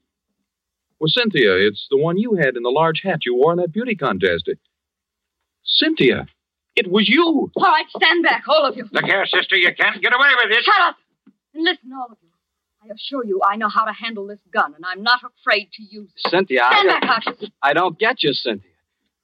[0.99, 3.73] Well, Cynthia, it's the one you had in the large hat you wore in that
[3.73, 4.43] beauty contest.
[4.47, 4.59] It...
[5.65, 6.27] Cynthia,
[6.75, 7.51] it was you.
[7.55, 8.87] All right, stand back, all of you.
[8.91, 10.63] Look here, sister, you can't get away with this.
[10.63, 10.95] Shut up!
[11.53, 12.30] And listen, all of you.
[12.83, 15.83] I assure you, I know how to handle this gun, and I'm not afraid to
[15.83, 16.29] use it.
[16.29, 17.49] Cynthia, Stand I, back, Hodges.
[17.61, 18.71] I don't get you, Cynthia.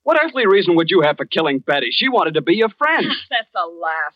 [0.04, 1.90] What earthly reason would you have for killing Betty?
[1.92, 3.06] She wanted to be your friend.
[3.10, 4.14] Ah, that's a laugh.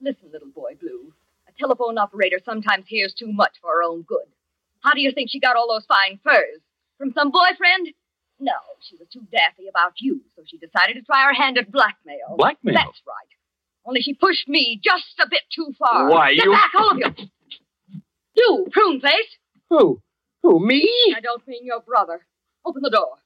[0.00, 1.12] Listen, little boy blue.
[1.46, 4.26] A telephone operator sometimes hears too much for her own good.
[4.82, 6.60] How do you think she got all those fine furs?
[6.96, 7.92] From some boyfriend?
[8.40, 8.52] No,
[8.88, 12.36] she was too daffy about you, so she decided to try her hand at blackmail.
[12.38, 12.74] Blackmail?
[12.74, 13.28] That's right.
[13.84, 16.08] Only she pushed me just a bit too far.
[16.08, 17.26] Why, Get you- back, all of you!
[18.40, 19.36] You, prune face!
[19.68, 20.00] Who?
[20.42, 20.82] Who, me?
[21.14, 22.24] I don't mean your brother.
[22.64, 23.16] Open the door.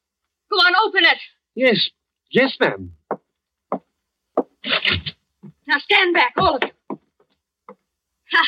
[0.50, 1.18] Go on, open it!
[1.54, 1.88] Yes.
[2.30, 2.94] Yes, ma'am.
[5.66, 6.98] Now stand back, all of you.
[8.32, 8.44] Ha!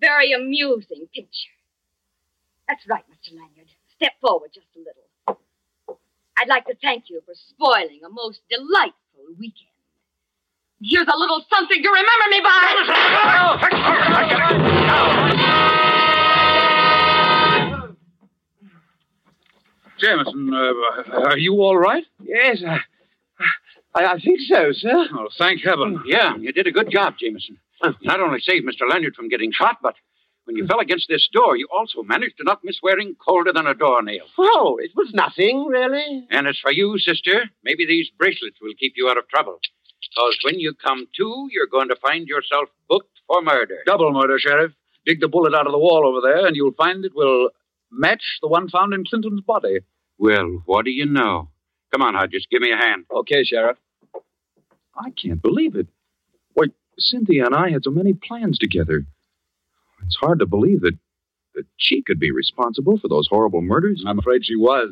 [0.00, 1.56] Very amusing picture.
[2.68, 3.34] That's right, Mr.
[3.34, 3.68] Lanyard.
[3.96, 5.40] Step forward just a little.
[6.36, 9.73] I'd like to thank you for spoiling a most delightful weekend.
[10.86, 13.84] Here's a little something to remember me by.
[19.98, 22.04] Jameson, uh, are you all right?
[22.22, 22.80] Yes, I,
[23.94, 25.06] I, I think so, sir.
[25.14, 26.02] Oh, thank heaven.
[26.04, 27.58] Yeah, you did a good job, Jameson.
[28.02, 28.88] Not only saved Mr.
[28.90, 29.94] Lanyard from getting shot, but
[30.44, 33.66] when you fell against this door, you also managed to knock Miss Waring colder than
[33.66, 34.24] a doornail.
[34.38, 36.26] Oh, it was nothing, really.
[36.30, 39.58] And as for you, sister, maybe these bracelets will keep you out of trouble.
[40.10, 43.78] Because when you come to, you're going to find yourself booked for murder.
[43.86, 44.72] Double murder, Sheriff.
[45.06, 47.50] Dig the bullet out of the wall over there, and you'll find it will
[47.90, 49.80] match the one found in Clinton's body.
[50.18, 51.50] Well, what do you know?
[51.92, 53.04] Come on, Hodges, give me a hand.
[53.14, 53.76] Okay, Sheriff.
[54.96, 55.88] I can't believe it.
[56.54, 56.66] Why,
[56.98, 59.04] Cynthia and I had so many plans together.
[60.06, 60.98] It's hard to believe that,
[61.54, 64.04] that she could be responsible for those horrible murders.
[64.06, 64.90] I'm afraid she was.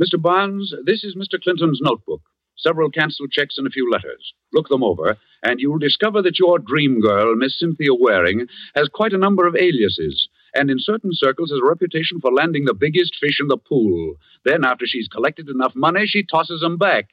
[0.00, 0.20] Mr.
[0.20, 1.40] Barnes, this is Mr.
[1.42, 2.22] Clinton's notebook.
[2.62, 4.32] Several canceled checks and a few letters.
[4.52, 8.46] Look them over, and you'll discover that your dream girl, Miss Cynthia Waring,
[8.76, 12.64] has quite a number of aliases, and in certain circles has a reputation for landing
[12.64, 14.14] the biggest fish in the pool.
[14.44, 17.08] Then, after she's collected enough money, she tosses them back.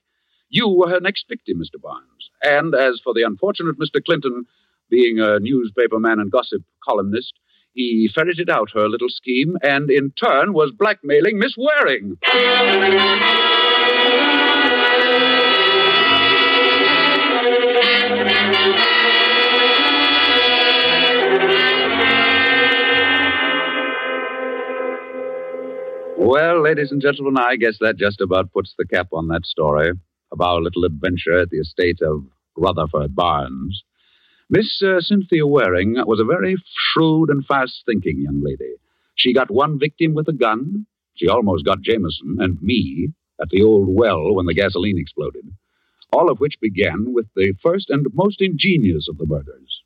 [0.49, 1.81] You were her next victim, Mr.
[1.81, 2.29] Barnes.
[2.43, 4.03] And as for the unfortunate Mr.
[4.03, 4.45] Clinton,
[4.89, 7.33] being a newspaper man and gossip columnist,
[7.73, 12.17] he ferreted out her little scheme and in turn was blackmailing Miss Waring.
[26.21, 29.91] Well, ladies and gentlemen, I guess that just about puts the cap on that story
[30.33, 32.25] of our little adventure at the estate of
[32.57, 33.85] Rutherford Barnes.
[34.49, 38.73] Miss uh, Cynthia Waring was a very shrewd and fast thinking young lady.
[39.15, 40.85] She got one victim with a gun.
[41.15, 45.49] She almost got Jameson and me at the old well when the gasoline exploded.
[46.11, 49.83] All of which began with the first and most ingenious of the murders.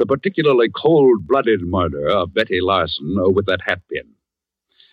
[0.00, 4.10] The particularly cold blooded murder of Betty Larson with that hat pin.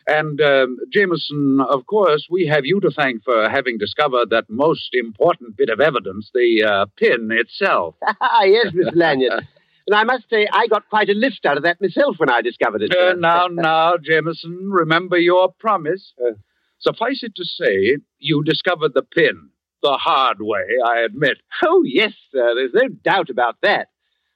[0.10, 4.90] And, um, Jameson, of course, we have you to thank for having discovered that most
[4.94, 7.96] important bit of evidence, the uh, pin itself.
[8.22, 9.48] Ah, yes, Miss Lanyard.
[9.88, 12.42] and I must say, I got quite a lift out of that myself when I
[12.42, 12.96] discovered it.
[12.96, 16.14] Uh, now, now, Jameson, remember your promise.
[16.20, 16.34] Uh,
[16.80, 19.50] suffice it to say, you discovered the pin.
[19.84, 21.38] The hard way, I admit.
[21.64, 22.54] Oh, yes, sir.
[22.56, 23.88] There's no doubt about that.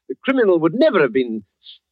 [0.08, 1.44] The criminal would never have been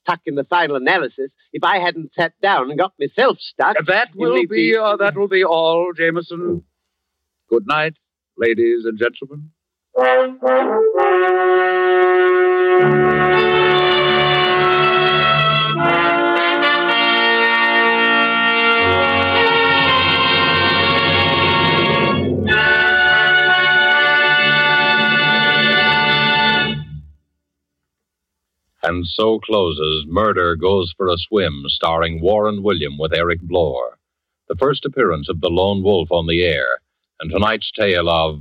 [0.03, 3.77] stuck in the final analysis if I hadn't sat down and got myself stuck.
[3.85, 6.63] That will be uh, that will be all, Jameson.
[7.49, 7.95] Good night,
[8.37, 9.51] ladies and gentlemen.
[28.83, 33.97] And so closes Murder Goes for a Swim, starring Warren William with Eric Blore.
[34.49, 36.81] The first appearance of the lone wolf on the air,
[37.19, 38.39] and tonight's tale of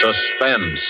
[0.00, 0.80] suspense.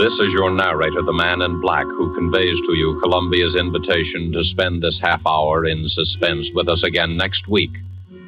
[0.00, 4.42] This is your narrator, the man in black, who conveys to you Columbia's invitation to
[4.44, 7.68] spend this half hour in suspense with us again next week,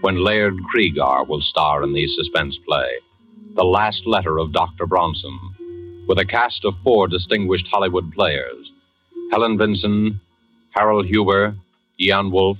[0.02, 2.90] when Laird Cregar will star in the suspense play,
[3.56, 4.84] The Last Letter of Dr.
[4.84, 8.70] Bronson, with a cast of four distinguished Hollywood players
[9.30, 10.20] Helen Vinson,
[10.72, 11.56] Harold Huber,
[11.98, 12.58] Ian Wolfe,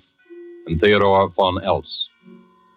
[0.66, 2.09] and Theodore von Eltz.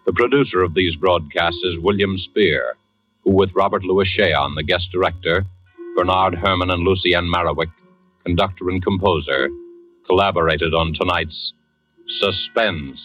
[0.05, 2.75] The producer of these broadcasts is William Spier,
[3.23, 5.45] who, with Robert Lewis Shayon, the guest director,
[5.95, 7.71] Bernard Herrmann and Lucien Moraweck,
[8.25, 9.49] conductor and composer,
[10.05, 11.53] collaborated on tonight's
[12.19, 12.99] Suspense.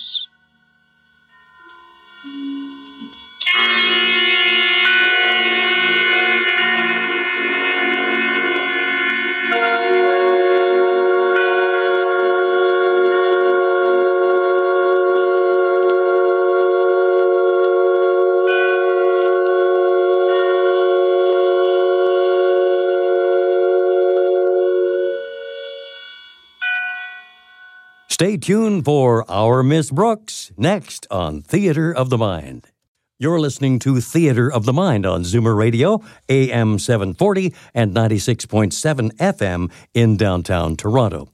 [28.21, 32.67] Stay tuned for Our Miss Brooks next on Theater of the Mind.
[33.19, 39.73] You're listening to Theater of the Mind on Zoomer Radio, AM 740 and 96.7 FM
[39.95, 41.31] in downtown Toronto.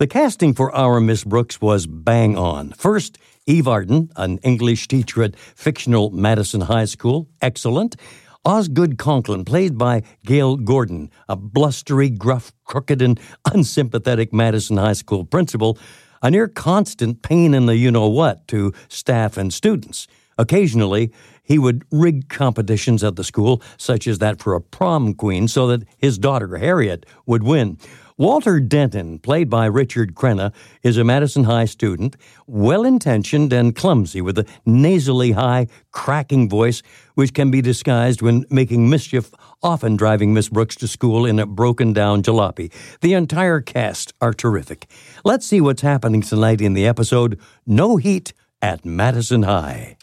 [0.00, 2.72] The casting for Our Miss Brooks was bang on.
[2.72, 7.94] First, Eve Arden, an English teacher at fictional Madison High School, excellent.
[8.44, 13.20] Osgood Conklin, played by Gale Gordon, a blustery, gruff, crooked, and
[13.52, 15.78] unsympathetic Madison High School principal,
[16.22, 20.06] a near constant pain in the you know what to staff and students.
[20.36, 25.48] Occasionally, he would rig competitions at the school, such as that for a prom queen,
[25.48, 27.78] so that his daughter, Harriet, would win.
[28.18, 30.52] Walter Denton, played by Richard Crenna,
[30.82, 32.16] is a Madison High student,
[32.48, 36.82] well intentioned and clumsy, with a nasally high, cracking voice,
[37.14, 41.46] which can be disguised when making mischief, often driving Miss Brooks to school in a
[41.46, 42.72] broken down jalopy.
[43.02, 44.90] The entire cast are terrific.
[45.24, 49.96] Let's see what's happening tonight in the episode No Heat at Madison High.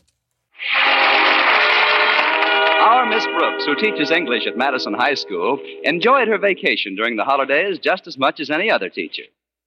[3.66, 8.16] Who teaches English at Madison High School, enjoyed her vacation during the holidays just as
[8.16, 9.24] much as any other teacher.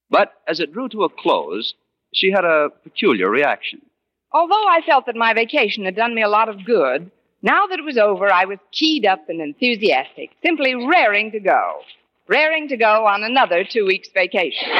[0.09, 1.73] But as it drew to a close,
[2.13, 3.81] she had a peculiar reaction.
[4.31, 7.79] Although I felt that my vacation had done me a lot of good, now that
[7.79, 11.81] it was over, I was keyed up and enthusiastic, simply raring to go.
[12.29, 14.69] Raring to go on another two weeks' vacation.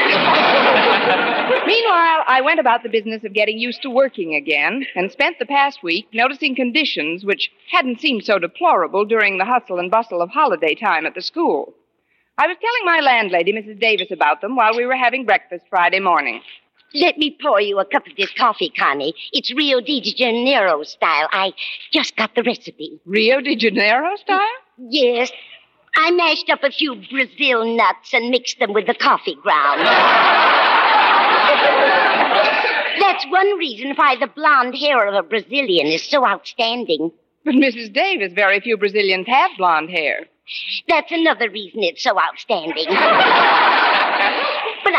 [1.66, 5.46] Meanwhile, I went about the business of getting used to working again and spent the
[5.46, 10.30] past week noticing conditions which hadn't seemed so deplorable during the hustle and bustle of
[10.30, 11.74] holiday time at the school.
[12.38, 13.80] I was telling my landlady, Mrs.
[13.80, 16.42] Davis, about them while we were having breakfast Friday morning.
[16.94, 19.14] Let me pour you a cup of this coffee, Connie.
[19.32, 21.28] It's Rio de Janeiro style.
[21.32, 21.52] I
[21.92, 23.00] just got the recipe.
[23.06, 24.40] Rio de Janeiro style?
[24.88, 25.30] Yes.
[25.96, 29.80] I mashed up a few Brazil nuts and mixed them with the coffee ground.
[33.00, 37.10] That's one reason why the blonde hair of a Brazilian is so outstanding.
[37.44, 37.92] But Mrs.
[37.92, 40.26] Davis, very few Brazilians have blonde hair.
[40.88, 42.86] That's another reason it's so outstanding.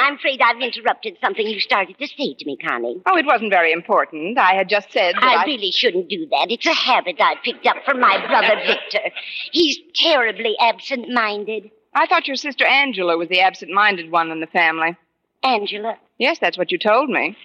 [0.02, 3.02] but I'm afraid I've interrupted something you started to say to me, Connie.
[3.06, 4.38] Oh, it wasn't very important.
[4.38, 6.48] I had just said that I really shouldn't do that.
[6.50, 9.12] It's a habit I picked up from my brother Victor.
[9.52, 11.72] He's terribly absent minded.
[11.94, 14.98] I thought your sister Angela was the absent minded one in the family.
[15.44, 15.98] Angela.
[16.18, 17.38] Yes, that's what you told me.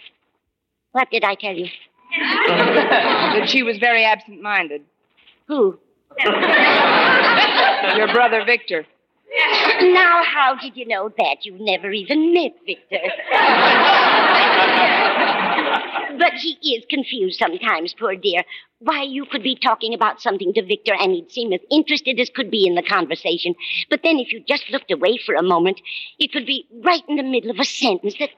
[0.93, 1.69] What did I tell you?
[2.19, 4.83] that she was very absent minded.
[5.49, 5.79] Who?
[7.97, 8.87] Your brother Victor.
[9.81, 11.45] Now, how did you know that?
[11.45, 13.01] You've never even met Victor.
[16.19, 18.45] but he is confused sometimes, poor dear.
[18.79, 22.31] Why, you could be talking about something to Victor and he'd seem as interested as
[22.31, 23.55] could be in the conversation.
[23.91, 25.81] But then if you just looked away for a moment,
[26.19, 28.31] it would be right in the middle of a sentence that.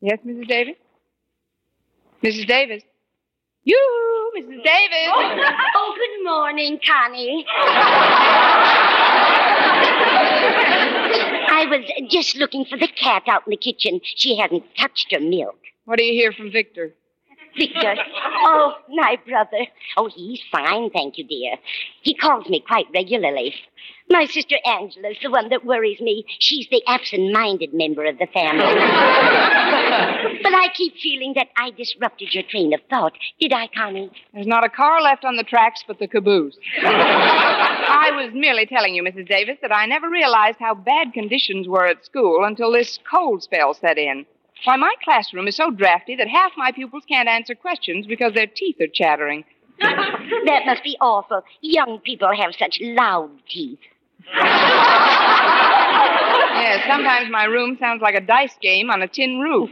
[0.00, 0.48] Yes, Mrs.
[0.48, 0.76] Davis?
[2.22, 2.46] Mrs.
[2.46, 2.82] Davis?
[3.66, 4.62] You, Mrs.
[4.62, 5.10] Davis.
[5.12, 5.42] Oh,
[5.74, 7.44] oh, good morning, Connie.
[11.48, 14.00] I was just looking for the cat out in the kitchen.
[14.04, 15.58] She hasn't touched her milk.
[15.84, 16.94] What do you hear from Victor?
[17.58, 17.96] Victor.
[18.44, 19.66] Oh, my brother.
[19.96, 21.56] Oh, he's fine, thank you, dear.
[22.02, 23.52] He calls me quite regularly.
[24.08, 26.24] My sister Angela's the one that worries me.
[26.38, 28.62] She's the absent minded member of the family.
[30.42, 33.14] but I keep feeling that I disrupted your train of thought.
[33.40, 34.10] Did I, Connie?
[34.32, 36.56] There's not a car left on the tracks but the caboose.
[36.82, 39.28] I was merely telling you, Mrs.
[39.28, 43.74] Davis, that I never realized how bad conditions were at school until this cold spell
[43.74, 44.24] set in.
[44.64, 48.46] Why, my classroom is so drafty that half my pupils can't answer questions because their
[48.46, 49.44] teeth are chattering.
[49.80, 51.42] that must be awful.
[51.60, 53.80] Young people have such loud teeth.
[56.56, 59.70] Yes, sometimes my room sounds like a dice game on a tin roof.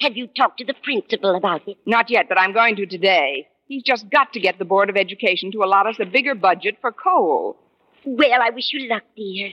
[0.00, 1.78] Have you talked to the principal about it?
[1.86, 3.48] Not yet, but I'm going to today.
[3.66, 6.76] He's just got to get the Board of Education to allot us a bigger budget
[6.80, 7.56] for coal.
[8.04, 9.50] Well, I wish you luck, dear.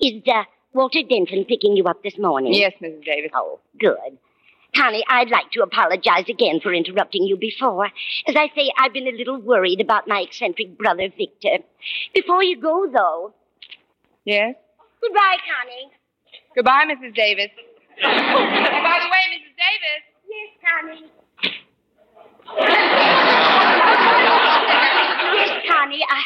[0.00, 0.42] Is uh,
[0.72, 2.52] Walter Denton picking you up this morning?
[2.54, 3.04] Yes, Mrs.
[3.04, 3.30] Davis.
[3.34, 4.18] Oh, good.
[4.74, 7.86] Connie, I'd like to apologize again for interrupting you before.
[8.26, 11.58] As I say, I've been a little worried about my eccentric brother, Victor.
[12.14, 13.34] Before you go, though.
[14.24, 14.54] Yes?
[15.02, 15.90] Goodbye, Connie.
[16.54, 17.14] Goodbye, Mrs.
[17.14, 17.50] Davis.
[18.02, 19.54] oh, by the way, Mrs.
[19.60, 20.02] Davis.
[20.28, 21.10] Yes, Connie.
[25.36, 26.22] yes, Connie, I.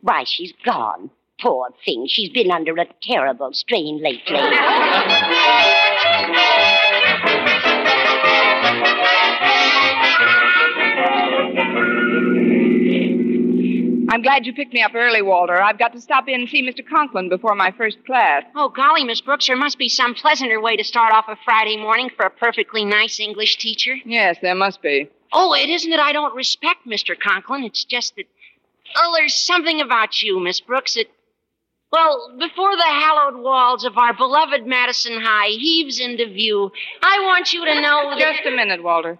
[0.00, 1.10] Why, she's gone.
[1.40, 2.06] Poor thing.
[2.08, 4.38] She's been under a terrible strain lately.
[14.14, 15.60] I'm glad you picked me up early, Walter.
[15.60, 16.88] I've got to stop in and see Mr.
[16.88, 18.44] Conklin before my first class.
[18.54, 21.76] Oh, golly, Miss Brooks, there must be some pleasanter way to start off a Friday
[21.76, 23.96] morning for a perfectly nice English teacher.
[24.04, 25.10] Yes, there must be.
[25.32, 27.18] Oh, it isn't that I don't respect Mr.
[27.18, 27.64] Conklin.
[27.64, 28.26] It's just that,
[28.94, 31.06] oh, there's something about you, Miss Brooks, that,
[31.90, 36.70] well, before the hallowed walls of our beloved Madison High heaves into view,
[37.02, 38.36] I want you to know that.
[38.36, 39.18] Just a minute, Walter.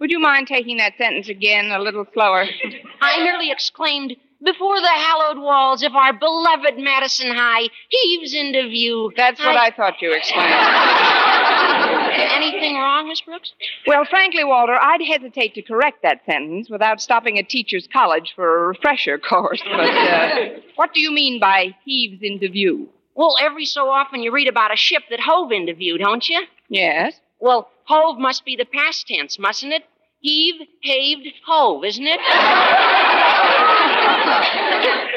[0.00, 2.46] Would you mind taking that sentence again a little slower?
[3.00, 9.12] I merely exclaimed, Before the hallowed walls of our beloved Madison High heaves into view.
[9.16, 10.44] That's what I, I thought you exclaimed.
[12.18, 13.52] Anything wrong, Miss Brooks?
[13.86, 18.64] Well, frankly, Walter, I'd hesitate to correct that sentence without stopping at Teachers College for
[18.64, 19.62] a refresher course.
[19.64, 20.46] But uh,
[20.76, 22.88] what do you mean by heaves into view?
[23.14, 26.44] Well, every so often you read about a ship that hove into view, don't you?
[26.68, 27.18] Yes.
[27.40, 29.84] Well, hove must be the past tense, mustn't it?
[30.20, 32.20] Heave, haved, hove, isn't it?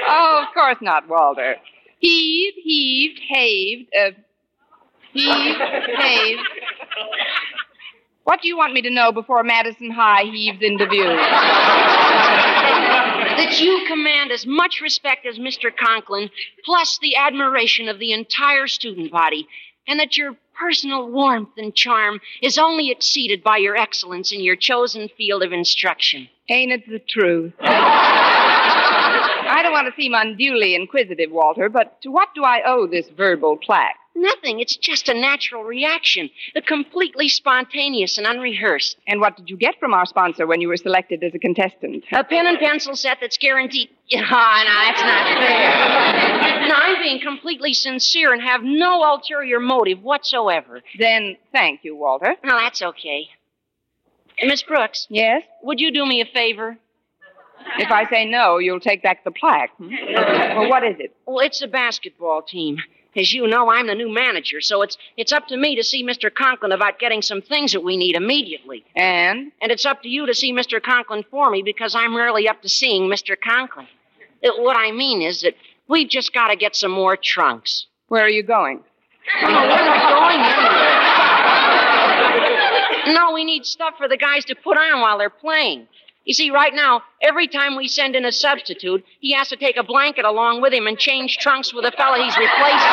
[0.08, 1.56] oh, of course not, Walter.
[2.00, 4.12] Heave, heaved, haved, uh,
[5.12, 6.48] heave, haved.
[8.24, 11.18] What do you want me to know before Madison High heaves into view?
[13.38, 15.76] that you command as much respect as Mr.
[15.76, 16.30] Conklin,
[16.64, 19.48] plus the admiration of the entire student body,
[19.88, 24.56] and that your personal warmth and charm is only exceeded by your excellence in your
[24.56, 26.30] chosen field of instruction.
[26.50, 27.54] Ain't it the truth?
[29.52, 33.10] I don't want to seem unduly inquisitive, Walter, but to what do I owe this
[33.10, 33.98] verbal plaque?
[34.16, 34.60] Nothing.
[34.60, 38.98] It's just a natural reaction, a completely spontaneous and unrehearsed.
[39.08, 42.04] And what did you get from our sponsor when you were selected as a contestant?
[42.12, 43.90] A pen and pencil set that's guaranteed.
[44.14, 46.68] Oh, no, that's not fair.
[46.68, 50.82] no, I'm being completely sincere and have no ulterior motive whatsoever.
[51.00, 52.36] Then thank you, Walter.
[52.44, 53.30] No, that's okay.
[54.44, 55.08] Miss Brooks.
[55.10, 55.44] Yes?
[55.64, 56.78] Would you do me a favor?
[57.78, 59.70] If I say no, you'll take back the plaque.
[59.78, 59.90] Hmm?
[59.90, 61.16] well, what is it?
[61.26, 62.78] Well, it's a basketball team.
[63.16, 66.04] As you know, I'm the new manager, so it's it's up to me to see
[66.04, 66.34] Mr.
[66.34, 68.86] Conklin about getting some things that we need immediately.
[68.96, 69.52] And?
[69.62, 70.82] And it's up to you to see Mr.
[70.82, 73.36] Conklin for me because I'm rarely up to seeing Mr.
[73.40, 73.88] Conklin.
[74.44, 75.56] Uh, what I mean is that
[75.90, 77.88] we've just got to get some more trunks.
[78.08, 78.82] Where are you going?
[79.42, 80.40] Oh, we're not going
[83.08, 83.14] anywhere.
[83.14, 85.88] no, we need stuff for the guys to put on while they're playing.
[86.32, 89.76] You see, right now, every time we send in a substitute, he has to take
[89.76, 92.88] a blanket along with him and change trunks with the fella he's replacing.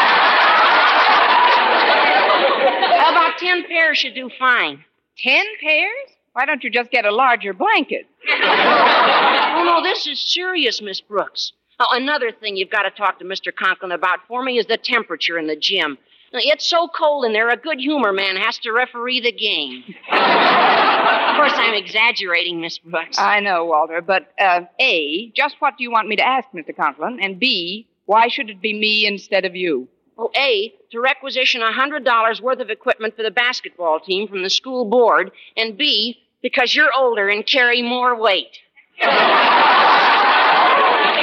[2.99, 4.84] About ten pairs should do fine.
[5.16, 6.09] Ten pairs?
[6.32, 8.09] Why don't you just get a larger blanket?
[8.28, 11.53] oh, no, this is serious, Miss Brooks.
[11.78, 13.55] Oh, another thing you've got to talk to Mr.
[13.55, 15.97] Conklin about for me is the temperature in the gym.
[16.33, 19.83] It's so cold in there, a good humor man has to referee the game.
[20.11, 23.18] of course, I'm exaggerating, Miss Brooks.
[23.18, 26.76] I know, Walter, but uh, A, just what do you want me to ask Mr.
[26.76, 27.18] Conklin?
[27.20, 29.89] And B, why should it be me instead of you?
[30.16, 34.51] Well, A, to requisition a $100 worth of equipment for the basketball team from the
[34.51, 38.59] school board, and B, because you're older and carry more weight.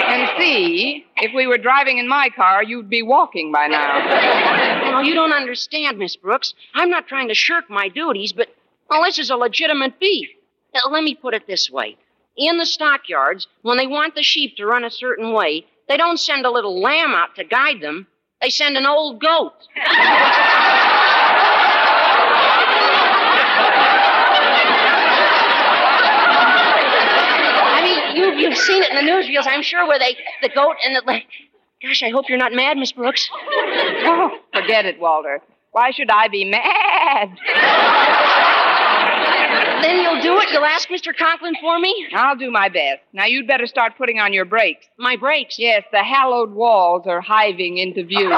[0.07, 4.74] And C, if we were driving in my car, you'd be walking by now.
[4.95, 6.53] No, you don't understand, Miss Brooks.
[6.73, 8.47] I'm not trying to shirk my duties, but,
[8.89, 10.29] well, this is a legitimate beef.
[10.89, 11.97] Let me put it this way.
[12.37, 16.17] In the stockyards, when they want the sheep to run a certain way, they don't
[16.17, 18.07] send a little lamb out to guide them.
[18.41, 19.51] They send an old goat.
[27.67, 30.77] I mean, you, you've seen it in the newsreels, I'm sure, where they, the goat
[30.85, 31.21] and the.
[31.85, 33.29] La- Gosh, I hope you're not mad, Miss Brooks.
[34.07, 35.41] Oh, forget it, Walter.
[35.71, 37.29] Why should I be mad?
[39.81, 40.49] Then you'll do it?
[40.51, 41.15] You'll ask Mr.
[41.17, 42.07] Conklin for me?
[42.13, 43.01] I'll do my best.
[43.13, 44.85] Now you'd better start putting on your brakes.
[44.97, 45.57] My brakes?
[45.59, 48.29] Yes, the hallowed walls are hiving into view.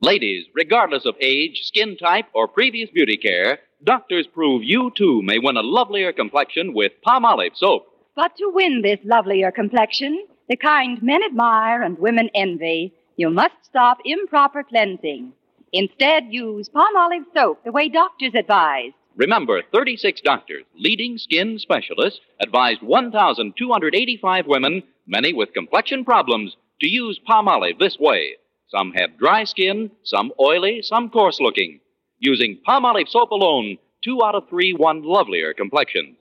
[0.00, 5.38] Ladies, regardless of age, skin type, or previous beauty care, doctors prove you too may
[5.38, 7.86] win a lovelier complexion with Palmolive soap.
[8.16, 13.54] But to win this lovelier complexion, the kind men admire and women envy, you must
[13.62, 15.32] stop improper cleansing.
[15.72, 18.92] Instead, use Palmolive soap the way doctors advise.
[19.16, 27.20] Remember, 36 doctors, leading skin specialists, advised 1,285 women, many with complexion problems, to use
[27.28, 28.36] Palmolive this way.
[28.68, 31.80] Some have dry skin, some oily, some coarse looking.
[32.26, 36.16] Using Palmolive soap alone, two out of three won lovelier complexions.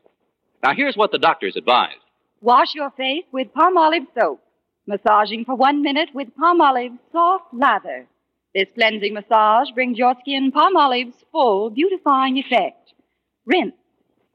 [0.61, 1.95] Now, here's what the doctors advised.
[2.41, 4.41] Wash your face with Palmolive soap.
[4.85, 8.05] Massaging for one minute with Palmolive soft lather.
[8.53, 12.91] This cleansing massage brings your skin Palmolive's full beautifying effect.
[13.45, 13.73] Rinse.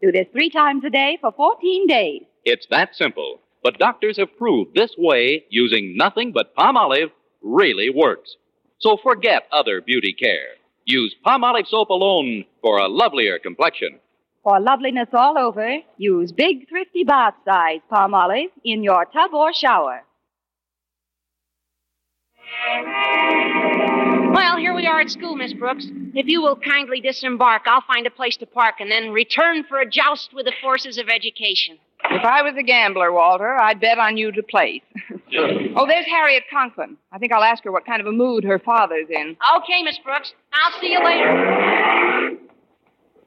[0.00, 2.22] Do this three times a day for 14 days.
[2.46, 3.40] It's that simple.
[3.62, 7.10] But doctors have proved this way, using nothing but Palmolive,
[7.42, 8.36] really works.
[8.78, 10.54] So forget other beauty care.
[10.90, 14.00] Use Palmolive soap alone for a lovelier complexion.
[14.42, 20.02] For loveliness all over, use big, thrifty bath size Palmolive in your tub or shower.
[24.32, 25.86] Well, here we are at school, Miss Brooks.
[26.14, 29.80] If you will kindly disembark, I'll find a place to park and then return for
[29.80, 31.76] a joust with the forces of education.
[32.04, 34.82] If I was a gambler, Walter, I'd bet on you to place.
[35.76, 36.96] oh, there's Harriet Conklin.
[37.12, 39.36] I think I'll ask her what kind of a mood her father's in.
[39.58, 40.32] Okay, Miss Brooks.
[40.52, 42.36] I'll see you later.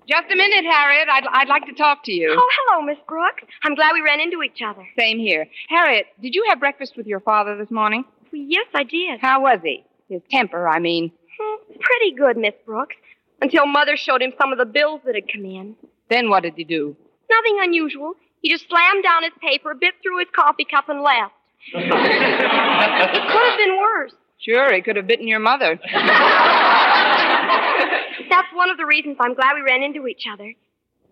[0.08, 1.08] Just a minute, Harriet.
[1.10, 2.36] I'd, I'd like to talk to you.
[2.38, 3.44] Oh, hello, Miss Brooks.
[3.64, 4.86] I'm glad we ran into each other.
[4.98, 5.48] Same here.
[5.70, 8.04] Harriet, did you have breakfast with your father this morning?
[8.34, 9.20] Well, yes, I did.
[9.22, 9.84] How was he?
[10.10, 11.12] His temper, I mean.
[11.40, 12.96] Hmm, Pretty good, Miss Brooks.
[13.42, 15.76] Until Mother showed him some of the bills that had come in.
[16.10, 16.96] Then what did he do?
[17.30, 18.14] Nothing unusual.
[18.42, 21.34] He just slammed down his paper, bit through his coffee cup, and left.
[21.74, 21.89] it
[23.32, 24.14] could have been worse.
[24.39, 25.80] Sure, he could have bitten your mother.
[28.30, 30.54] That's one of the reasons I'm glad we ran into each other.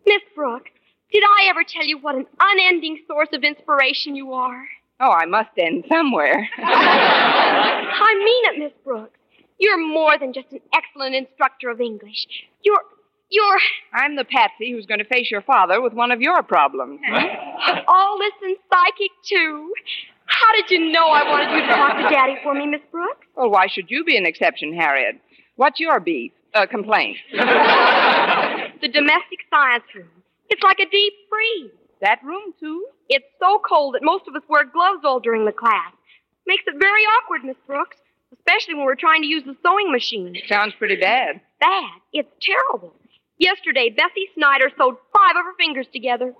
[0.07, 0.71] Miss Brooks,
[1.11, 4.65] did I ever tell you what an unending source of inspiration you are?
[4.99, 6.49] Oh, I must end somewhere.
[6.57, 9.19] I mean it, Miss Brooks.
[9.59, 12.25] You're more than just an excellent instructor of English.
[12.63, 12.82] You're.
[13.32, 13.59] You're.
[13.93, 16.99] I'm the patsy who's going to face your father with one of your problems.
[17.88, 19.71] all this and psychic, too.
[20.25, 23.25] How did you know I wanted you to talk to Daddy for me, Miss Brooks?
[23.36, 25.19] Well, why should you be an exception, Harriet?
[25.55, 26.32] What's your beef?
[26.53, 27.17] Uh, complaint.
[28.82, 30.07] The domestic science room.
[30.49, 31.71] It's like a deep freeze.
[32.01, 32.86] That room, too?
[33.09, 35.91] It's so cold that most of us wear gloves all during the class.
[36.47, 37.97] Makes it very awkward, Miss Brooks,
[38.32, 40.34] especially when we're trying to use the sewing machine.
[40.47, 41.41] Sounds pretty bad.
[41.59, 41.91] Bad.
[42.13, 42.93] It's terrible.
[43.39, 46.33] Yesterday, Bessie Snyder sewed five of her fingers together.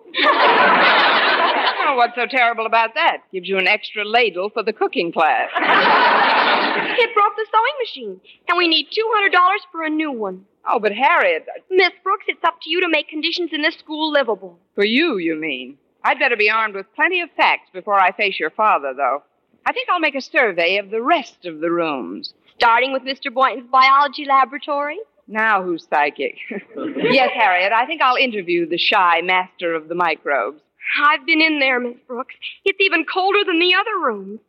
[1.82, 3.20] Oh, what's so terrible about that?
[3.32, 5.50] Gives you an extra ladle for the cooking class.
[5.56, 9.32] It broke the sewing machine, and we need $200
[9.72, 10.45] for a new one.
[10.68, 13.76] Oh, but Harriet, uh, Miss Brooks, it's up to you to make conditions in this
[13.76, 14.60] school livable.
[14.76, 15.78] for you, you mean.
[16.04, 19.24] I'd better be armed with plenty of facts before I face your father, though.
[19.66, 22.34] I think I'll make a survey of the rest of the rooms.
[22.58, 23.34] Starting with Mr.
[23.34, 24.97] Boynton's biology laboratory.
[25.30, 26.38] Now who's psychic?
[26.50, 30.60] yes, Harriet, I think I'll interview the shy master of the microbes.
[31.04, 32.34] I've been in there, Miss Brooks.
[32.66, 34.40] It's even colder than the other rooms.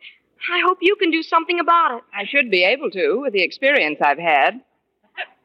[0.50, 2.02] I hope you can do something about it.
[2.14, 4.62] I should be able to, with the experience I've had.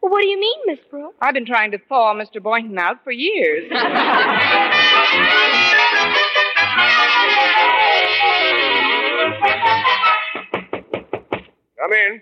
[0.02, 1.18] Well, what do you mean, Miss Brooks?
[1.22, 2.42] I've been trying to thaw Mr.
[2.42, 3.70] Boynton out for years.
[11.78, 12.22] Come in.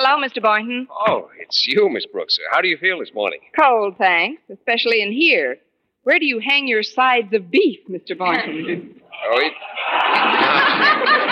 [0.00, 0.40] Hello, Mr.
[0.40, 0.86] Boynton.
[1.08, 2.38] Oh, it's you, Miss Brooks.
[2.52, 3.40] How do you feel this morning?
[3.58, 5.56] Cold, thanks, especially in here.
[6.04, 8.16] Where do you hang your sides of beef, Mr.
[8.16, 9.00] Boynton?
[9.20, 9.52] Oh, it...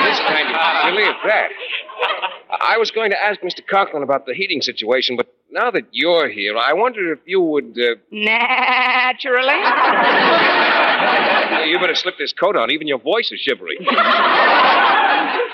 [0.09, 1.51] this kind of silly at that.
[2.61, 3.65] I was going to ask Mr.
[3.65, 7.79] Conklin about the heating situation, but now that you're here, I wonder if you would.
[7.79, 7.95] Uh...
[8.11, 9.55] Naturally.
[11.71, 12.73] you better slip this coat on.
[12.73, 13.79] Even your voice is shivery.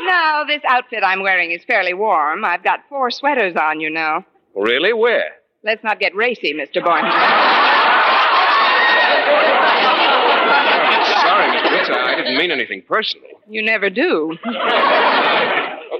[0.05, 2.44] no, this outfit I'm wearing is fairly warm.
[2.44, 4.24] I've got four sweaters on, you know.
[4.55, 4.92] Really?
[4.92, 5.30] Where?
[5.64, 6.84] Let's not get racy, Mr.
[6.84, 7.11] Boynton.
[11.22, 11.90] Sorry, Miss Brooks.
[11.92, 13.28] I didn't mean anything personal.
[13.48, 14.36] You never do.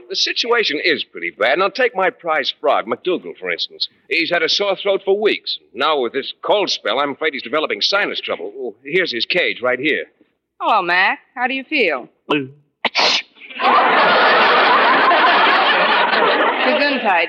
[0.09, 1.59] The situation is pretty bad.
[1.59, 3.89] Now, take my prize frog, McDougal, for instance.
[4.11, 5.59] He's had a sore throat for weeks.
[5.73, 8.53] Now, with this cold spell, I'm afraid he's developing sinus trouble.
[8.55, 10.05] Oh, here's his cage right here.
[10.61, 11.21] Hello, Mac.
[11.35, 12.09] How do you feel?
[17.03, 17.27] Gesundheit.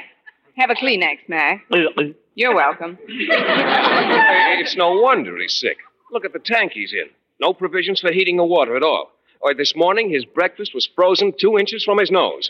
[0.57, 1.63] Have a Kleenex, Mac.
[1.71, 2.03] Uh, uh.
[2.35, 2.97] You're welcome.
[3.07, 5.77] It's no wonder he's sick.
[6.11, 7.09] Look at the tank he's in.
[7.39, 9.11] No provisions for heating the water at all.
[9.41, 12.49] Or this morning, his breakfast was frozen two inches from his nose.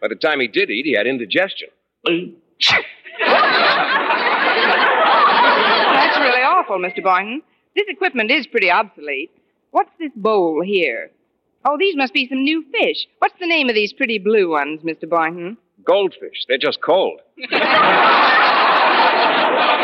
[0.00, 1.68] By the time he did eat, he had indigestion.
[2.06, 2.10] Uh.
[5.94, 7.02] That's really awful, Mr.
[7.02, 7.42] Boynton.
[7.76, 9.30] This equipment is pretty obsolete.
[9.70, 11.10] What's this bowl here?
[11.66, 13.06] Oh, these must be some new fish.
[13.18, 15.08] What's the name of these pretty blue ones, Mr.
[15.08, 15.56] Boynton?
[15.84, 16.44] Goldfish.
[16.48, 17.20] They're just cold.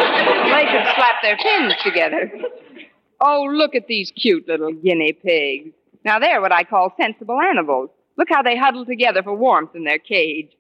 [0.01, 2.31] They could slap their fins together.
[3.21, 5.73] Oh, look at these cute little guinea pigs.
[6.05, 7.91] Now, they're what I call sensible animals.
[8.17, 10.51] Look how they huddle together for warmth in their cage.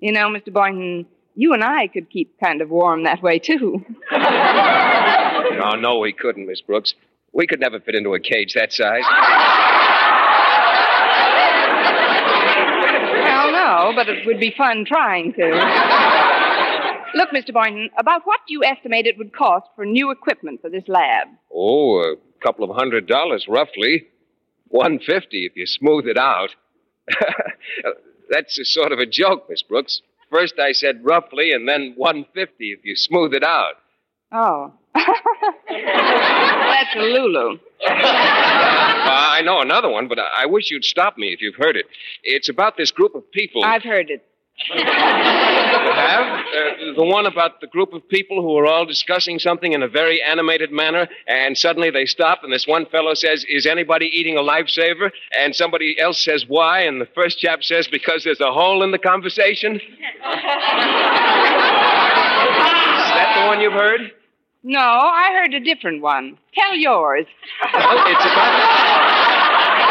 [0.00, 0.52] You know, Mr.
[0.52, 3.84] Boynton, you and I could keep kind of warm that way, too.
[5.62, 6.94] Oh, no, we couldn't, Miss Brooks.
[7.32, 9.02] We could never fit into a cage that size.
[13.94, 15.46] but it would be fun trying to.
[17.14, 17.52] Look, Mr.
[17.52, 21.28] Boynton, about what do you estimate it would cost for new equipment for this lab?
[21.52, 24.06] Oh, a couple of hundred dollars, roughly.
[24.68, 26.50] One fifty if you smooth it out.
[28.30, 30.02] That's a sort of a joke, Miss Brooks.
[30.30, 33.74] First I said roughly, and then one fifty if you smooth it out.
[34.32, 34.72] Oh.
[34.94, 35.04] That's
[36.96, 37.58] a Lulu.
[37.86, 41.76] Uh, I know another one, but I I wish you'd stop me if you've heard
[41.76, 41.86] it.
[42.22, 43.64] It's about this group of people.
[43.64, 44.24] I've heard it.
[44.74, 46.26] You have?
[46.26, 49.88] Uh, the one about the group of people who are all discussing something in a
[49.88, 54.36] very animated manner, and suddenly they stop, and this one fellow says, Is anybody eating
[54.36, 55.10] a lifesaver?
[55.32, 56.80] And somebody else says, Why?
[56.80, 59.76] And the first chap says, Because there's a hole in the conversation.
[59.80, 59.80] Is
[63.16, 64.12] that the one you've heard?
[64.62, 66.36] No, I heard a different one.
[66.54, 67.26] Tell yours.
[67.72, 68.60] Well, it's about.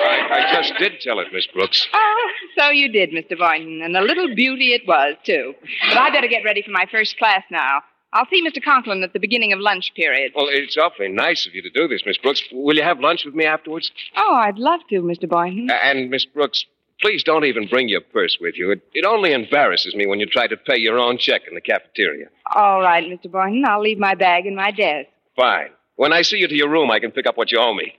[0.00, 1.86] I, I just did tell it, Miss Brooks.
[1.92, 2.28] Oh,
[2.58, 3.36] so you did, Mr.
[3.38, 5.54] Boynton, and a little beauty it was, too.
[5.88, 7.80] But I better get ready for my first class now.
[8.14, 8.62] I'll see Mr.
[8.64, 10.32] Conklin at the beginning of lunch period.
[10.34, 12.42] Well, it's awfully nice of you to do this, Miss Brooks.
[12.50, 13.90] Will you have lunch with me afterwards?
[14.16, 15.28] Oh, I'd love to, Mr.
[15.28, 15.68] Boynton.
[15.70, 16.64] A- And, Miss Brooks,
[17.00, 18.70] please don't even bring your purse with you.
[18.70, 21.60] It, it only embarrasses me when you try to pay your own check in the
[21.60, 22.26] cafeteria.
[22.54, 23.30] All right, Mr.
[23.30, 23.64] Boynton.
[23.66, 25.08] I'll leave my bag in my desk.
[25.36, 25.70] Fine.
[25.96, 27.92] When I see you to your room, I can pick up what you owe me.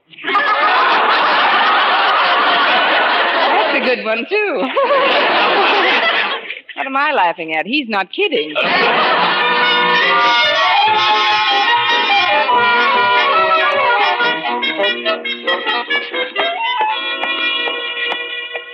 [3.52, 4.58] That's a good one, too.
[6.76, 7.66] what am I laughing at?
[7.66, 8.54] He's not kidding.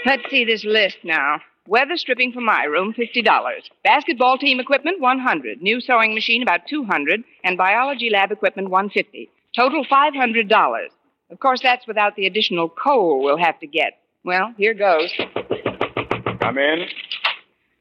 [0.06, 1.42] Let's see this list now.
[1.68, 3.26] Weather stripping for my room, $50.
[3.84, 9.84] Basketball team equipment, 100 New sewing machine, about 200 And biology lab equipment, 150 Total,
[9.84, 10.88] $500.
[11.32, 13.98] Of course, that's without the additional coal we'll have to get.
[14.24, 15.12] Well, here goes.
[16.40, 16.88] Come in.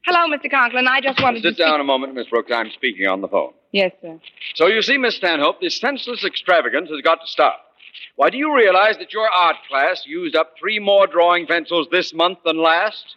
[0.05, 0.49] Hello, Mr.
[0.49, 0.87] Conklin.
[0.87, 2.51] I just wanted to Sit down a moment, Miss Brooks.
[2.51, 3.53] I'm speaking on the phone.
[3.71, 4.19] Yes, sir.
[4.55, 7.64] So you see, Miss Stanhope, this senseless extravagance has got to stop.
[8.15, 12.13] Why, do you realize that your art class used up three more drawing pencils this
[12.13, 13.15] month than last?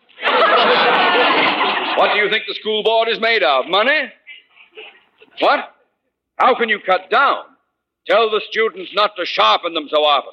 [1.97, 3.66] what do you think the school board is made of?
[3.68, 4.12] Money?
[5.41, 5.74] What?
[6.37, 7.45] How can you cut down?
[8.07, 10.33] Tell the students not to sharpen them so often.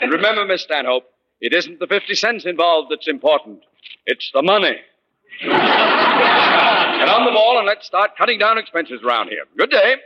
[0.00, 1.04] and remember, Miss Stanhope,
[1.40, 3.60] it isn't the 50 cents involved that's important.
[4.06, 4.76] It's the money.
[5.40, 5.52] Get
[7.08, 9.44] on the ball and let's start cutting down expenses around here.
[9.56, 9.96] Good day.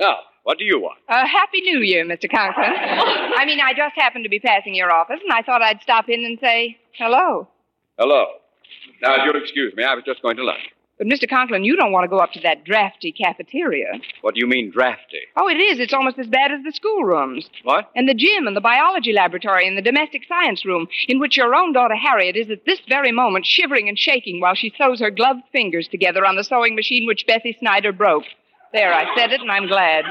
[0.00, 0.18] Now,
[0.48, 0.96] What do you want?
[1.10, 2.24] Uh, Happy New Year, Mr.
[2.26, 2.72] Conklin.
[2.72, 6.08] I mean, I just happened to be passing your office, and I thought I'd stop
[6.08, 7.46] in and say hello.
[7.98, 8.24] Hello.
[9.02, 10.62] Now, if you'll excuse me, I was just going to lunch.
[10.96, 11.28] But, Mr.
[11.28, 14.00] Conklin, you don't want to go up to that drafty cafeteria.
[14.22, 15.20] What do you mean, drafty?
[15.36, 15.80] Oh, it is.
[15.80, 17.50] It's almost as bad as the schoolrooms.
[17.64, 17.90] What?
[17.94, 21.54] And the gym and the biology laboratory and the domestic science room, in which your
[21.54, 25.10] own daughter Harriet is at this very moment shivering and shaking while she sews her
[25.10, 28.24] gloved fingers together on the sewing machine which Bessie Snyder broke.
[28.72, 30.04] There, I said it, and I'm glad.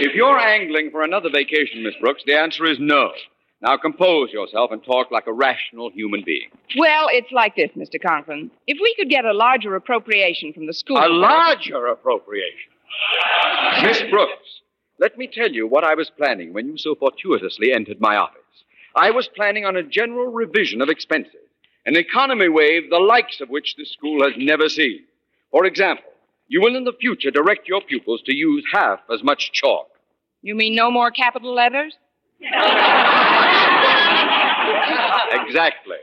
[0.00, 3.10] If you're angling for another vacation, Miss Brooks, the answer is no.
[3.60, 6.50] Now compose yourself and talk like a rational human being.
[6.76, 8.00] Well, it's like this, Mr.
[8.00, 8.50] Conklin.
[8.66, 10.98] If we could get a larger appropriation from the school.
[10.98, 12.70] A larger appropriation.
[13.82, 14.60] Miss Brooks,
[14.98, 18.40] let me tell you what I was planning when you so fortuitously entered my office.
[18.94, 21.34] I was planning on a general revision of expenses,
[21.86, 25.00] an economy wave the likes of which this school has never seen.
[25.50, 26.10] For example,
[26.54, 29.88] you will in the future direct your pupils to use half as much chalk.
[30.40, 31.96] You mean no more capital letters?
[35.46, 35.96] Exactly.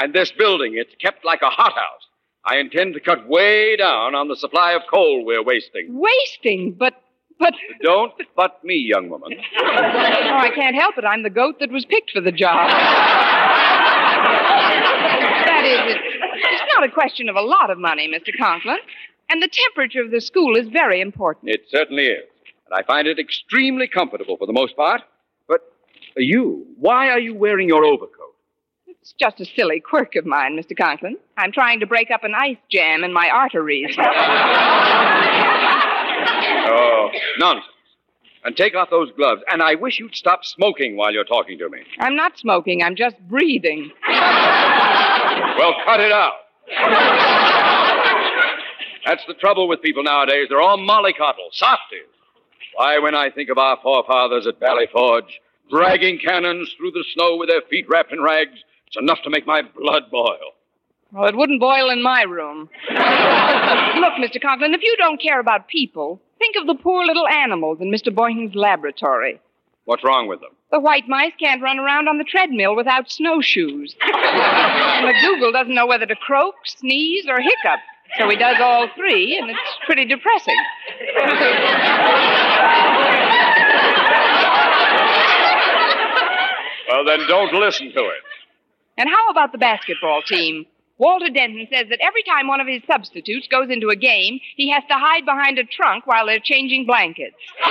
[0.00, 2.06] And this building, it's kept like a hothouse.
[2.44, 5.86] I intend to cut way down on the supply of coal we're wasting.
[5.90, 6.94] Wasting, but.
[7.38, 7.54] But.
[7.82, 9.32] Don't butt me, young woman.
[9.58, 11.04] Oh, I can't help it.
[11.04, 12.68] I'm the goat that was picked for the job.
[15.46, 16.00] that is, it's,
[16.34, 18.36] it's not a question of a lot of money, Mr.
[18.36, 18.78] Conklin.
[19.30, 21.50] And the temperature of the school is very important.
[21.50, 22.24] It certainly is.
[22.66, 25.02] And I find it extremely comfortable for the most part.
[25.48, 25.60] But
[26.16, 28.34] uh, you, why are you wearing your overcoat?
[28.88, 30.76] It's just a silly quirk of mine, Mr.
[30.76, 31.16] Conklin.
[31.38, 33.96] I'm trying to break up an ice jam in my arteries.
[36.72, 37.08] Oh,
[37.38, 37.66] nonsense.
[38.44, 39.42] And take off those gloves.
[39.50, 41.80] And I wish you'd stop smoking while you're talking to me.
[41.98, 43.90] I'm not smoking, I'm just breathing.
[44.08, 46.34] Well, cut it out.
[49.10, 50.46] That's the trouble with people nowadays.
[50.48, 52.06] They're all mollycoddle, softies.
[52.76, 57.34] Why, when I think of our forefathers at Valley Forge, dragging cannons through the snow
[57.36, 60.54] with their feet wrapped in rags, it's enough to make my blood boil.
[61.10, 62.70] Well, it wouldn't boil in my room.
[62.88, 64.40] Look, Mr.
[64.40, 68.14] Conklin, if you don't care about people, think of the poor little animals in Mr.
[68.14, 69.40] Boynton's laboratory.
[69.86, 70.50] What's wrong with them?
[70.70, 73.96] The white mice can't run around on the treadmill without snowshoes.
[74.04, 77.80] McDougal doesn't know whether to croak, sneeze, or hiccup.
[78.18, 80.56] So he does all three, and it's pretty depressing.
[86.88, 88.22] Well, then don't listen to it.
[88.98, 90.66] And how about the basketball team?
[90.98, 94.70] Walter Denton says that every time one of his substitutes goes into a game, he
[94.70, 97.36] has to hide behind a trunk while they're changing blankets.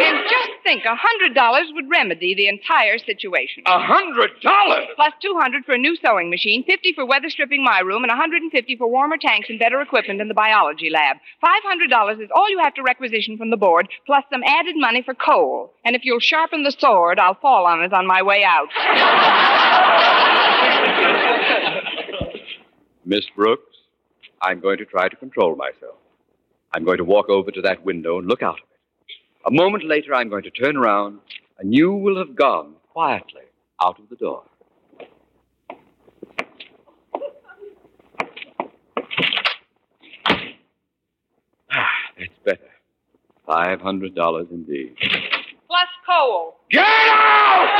[0.00, 3.62] and just think, a hundred dollars would remedy the entire situation.
[3.66, 4.86] A hundred dollars?
[4.96, 8.12] Plus two hundred for a new sewing machine, fifty for weather stripping my room, and
[8.12, 11.16] a hundred and fifty for warmer tanks and better equipment in the biology lab.
[11.40, 14.76] Five hundred dollars is all you have to requisition from the board, plus some added
[14.76, 15.72] money for coal.
[15.84, 18.68] And if you'll sharpen the sword, I'll fall on it on my way out.
[23.04, 23.76] Miss Brooks,
[24.42, 25.96] I'm going to try to control myself.
[26.72, 28.69] I'm going to walk over to that window and look out of it.
[29.46, 31.20] A moment later, I'm going to turn around,
[31.58, 33.42] and you will have gone quietly
[33.82, 34.42] out of the door.
[41.72, 41.86] Ah,
[42.18, 42.70] that's better.
[43.46, 44.96] Five hundred dollars indeed.
[45.66, 46.56] Plus coal.
[46.70, 47.70] Get out!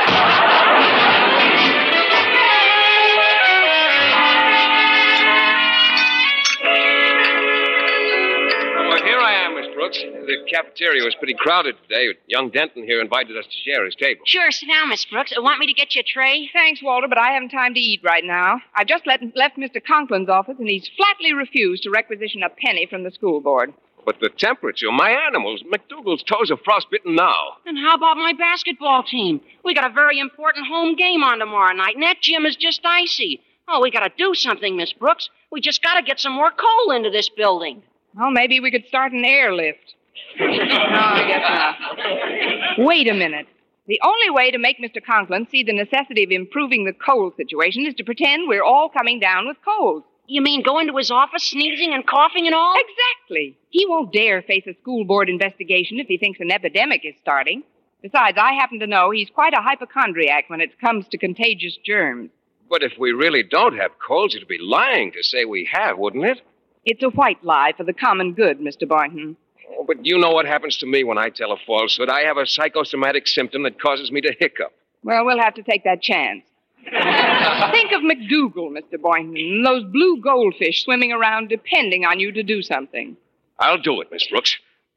[9.91, 10.27] I am, Miss Brooks.
[10.27, 12.15] The cafeteria was pretty crowded today.
[12.27, 14.23] Young Denton here invited us to share his table.
[14.25, 15.33] Sure, sit down, Miss Brooks.
[15.37, 16.49] Uh, Want me to get you a tray?
[16.53, 18.61] Thanks, Walter, but I haven't time to eat right now.
[18.75, 19.83] I've just let, left Mr.
[19.85, 23.73] Conklin's office, and he's flatly refused to requisition a penny from the school board.
[24.07, 27.57] But the temperature, my animals, McDougal's toes are frostbitten now.
[27.67, 29.41] And how about my basketball team?
[29.65, 32.81] We got a very important home game on tomorrow night, and that gym is just
[32.85, 33.41] icy.
[33.69, 35.29] Oh, we got to do something, Miss Brooks.
[35.53, 37.83] We just got to get some more coal into this building.
[38.17, 39.95] Well, maybe we could start an airlift.
[40.39, 42.87] no, I guess not.
[42.87, 43.47] Wait a minute.
[43.87, 45.05] The only way to make Mr.
[45.05, 49.19] Conklin see the necessity of improving the coal situation is to pretend we're all coming
[49.19, 50.07] down with colds.
[50.27, 52.77] You mean go into his office sneezing and coughing and all?
[52.77, 53.59] Exactly.
[53.71, 57.65] He won't dare face a school board investigation if he thinks an epidemic is starting.
[58.01, 62.31] Besides, I happen to know he's quite a hypochondriac when it comes to contagious germs.
[62.69, 66.25] But if we really don't have colds, it'd be lying to say we have, wouldn't
[66.25, 66.41] it?
[66.85, 68.89] It's a white lie for the common good, Mr.
[68.89, 69.37] Boynton.
[69.79, 72.09] Oh, but you know what happens to me when I tell a falsehood.
[72.09, 74.73] I have a psychosomatic symptom that causes me to hiccup.
[75.05, 76.43] Well, we'll have to take that chance.
[76.85, 79.01] Think of McDougal, Mr.
[79.01, 83.17] Boynton, and those blue goldfish swimming around depending on you to do something.
[83.59, 84.57] I'll do it, Miss Brooks.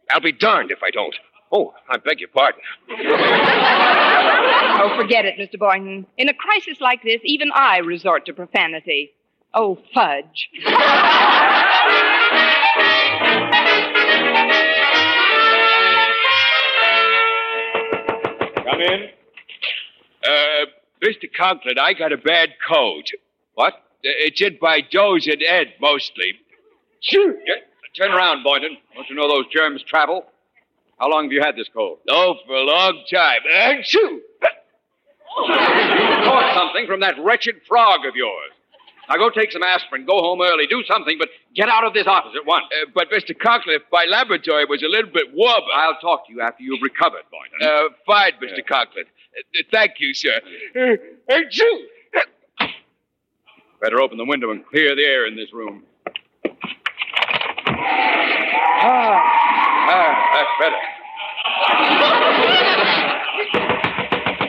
[0.09, 1.15] I'll be darned if I don't.
[1.51, 2.61] Oh, I beg your pardon.
[4.75, 5.57] Oh, forget it, Mr.
[5.57, 6.05] Boynton.
[6.17, 9.13] In a crisis like this, even I resort to profanity.
[9.53, 10.49] Oh, fudge.
[18.65, 19.09] Come in.
[20.25, 20.65] Uh,
[21.03, 21.25] Mr.
[21.37, 23.07] Conklin, I got a bad cold.
[23.55, 23.73] What?
[23.73, 26.35] Uh, It's in by Doze and Ed, mostly.
[27.01, 27.33] Sure.
[27.95, 28.77] turn around, Boynton.
[28.95, 30.25] Don't you know those germs travel?
[30.99, 31.99] How long have you had this cold?
[32.09, 33.41] Oh, for a long time.
[33.53, 33.93] Achoo!
[33.93, 34.21] You
[35.35, 38.51] caught something from that wretched frog of yours.
[39.09, 42.07] Now go take some aspirin, go home early, do something, but get out of this
[42.07, 42.65] office at once.
[42.71, 43.37] Uh, but, Mr.
[43.37, 45.67] Conklin, if my laboratory was a little bit warmer.
[45.75, 47.67] I'll talk to you after you've recovered, Boynton.
[47.67, 48.65] Uh, fine, Mr.
[48.65, 49.05] Conklin.
[49.05, 50.39] Uh, thank you, sir.
[50.75, 50.95] Uh,
[51.33, 51.87] achoo!
[53.81, 55.83] Better open the window and clear the air in this room.
[58.85, 59.19] Ah,
[59.89, 60.79] ah, that's better.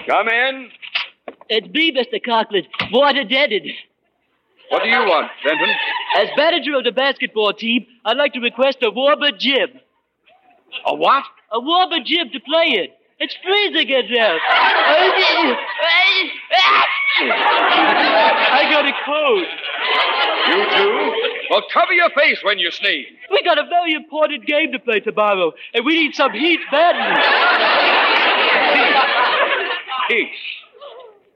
[0.08, 0.70] Come in.
[1.48, 2.22] It's me, Mr.
[2.24, 2.64] Conklin.
[2.92, 3.66] Water deaded.
[4.74, 5.70] What do you want, Denton?
[6.16, 9.70] As manager of the basketball team, I'd like to request a warmer jib.
[10.84, 11.22] A what?
[11.52, 12.88] A warmer gym to play in.
[13.20, 14.36] It's freezing in there.
[18.50, 19.46] I got a cold.
[20.48, 21.12] You too?
[21.50, 23.06] Well, cover your face when you sneeze.
[23.30, 27.22] We got a very important game to play tomorrow, and we need some heat badly.
[30.08, 30.32] Heat.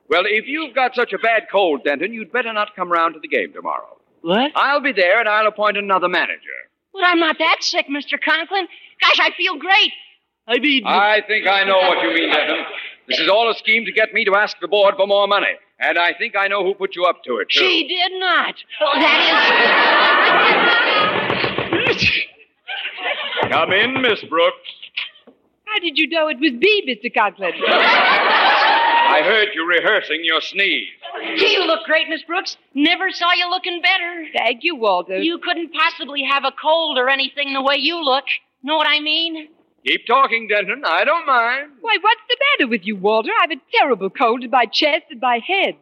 [0.09, 3.21] Well, if you've got such a bad cold, Denton, you'd better not come round to
[3.21, 3.99] the game tomorrow.
[4.23, 4.53] What?
[4.57, 6.41] I'll be there, and I'll appoint another manager.
[6.93, 8.19] But I'm not that sick, Mr.
[8.21, 8.67] Conklin.
[9.01, 9.93] Gosh, I feel great.
[10.47, 12.65] I mean, I think I know what you mean, Denton.
[13.07, 15.53] This is all a scheme to get me to ask the board for more money.
[15.79, 17.61] And I think I know who put you up to it, too.
[17.61, 18.55] She did not.
[18.81, 20.31] Oh, that
[21.91, 22.09] is.
[23.51, 24.57] Come in, Miss Brooks.
[25.67, 27.13] How did you know it was me, Mr.
[27.15, 27.53] Conklin?
[29.09, 30.89] I heard you rehearsing your sneeze.
[31.35, 31.43] is.
[31.43, 32.59] You look great, Miss Brooks.
[32.75, 34.27] Never saw you looking better.
[34.37, 35.19] Thank you, Walter.
[35.19, 38.25] You couldn't possibly have a cold or anything the way you look.
[38.63, 39.49] Know what I mean?
[39.87, 40.83] Keep talking, Denton.
[40.85, 41.71] I don't mind.
[41.81, 43.31] Why, what's the matter with you, Walter?
[43.41, 45.77] I've a terrible cold in my chest and my head.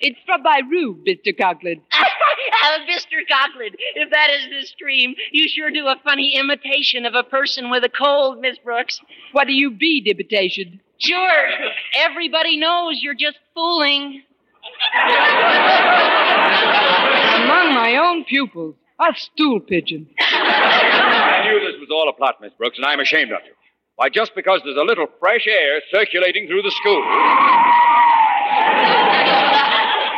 [0.00, 1.36] It's from my room, Mr.
[1.38, 1.80] Conklin.
[1.92, 2.02] Oh,
[2.64, 3.22] uh, Mr.
[3.30, 7.70] Conklin, if that is the stream, you sure do a funny imitation of a person
[7.70, 9.00] with a cold, Miss Brooks.
[9.30, 10.80] What do you be, imitation?
[11.02, 11.48] Sure.
[11.96, 14.22] Everybody knows you're just fooling.
[17.42, 18.76] Among my own pupils.
[19.00, 20.06] A stool pigeon.
[20.20, 23.52] I knew this was all a plot, Miss Brooks, and I'm ashamed of you.
[23.96, 27.02] Why, just because there's a little fresh air circulating through the school.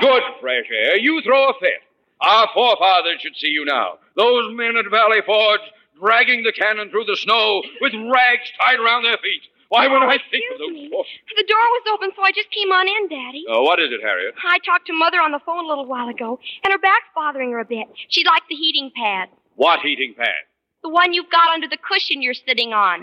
[0.02, 1.80] Good fresh air, you throw a fit.
[2.20, 3.98] Our forefathers should see you now.
[4.16, 5.60] Those men at Valley Forge
[5.98, 9.42] dragging the cannon through the snow with rags tied around their feet.
[9.74, 10.70] Why, when I think of those.
[10.94, 11.02] Oh,
[11.36, 13.44] The door was open, so I just came on in, Daddy.
[13.50, 14.34] Oh, what is it, Harriet?
[14.46, 17.50] I talked to Mother on the phone a little while ago, and her back's bothering
[17.50, 17.88] her a bit.
[18.08, 19.28] She'd like the heating pad.
[19.56, 20.46] What heating pad?
[20.82, 23.00] The one you've got under the cushion you're sitting on.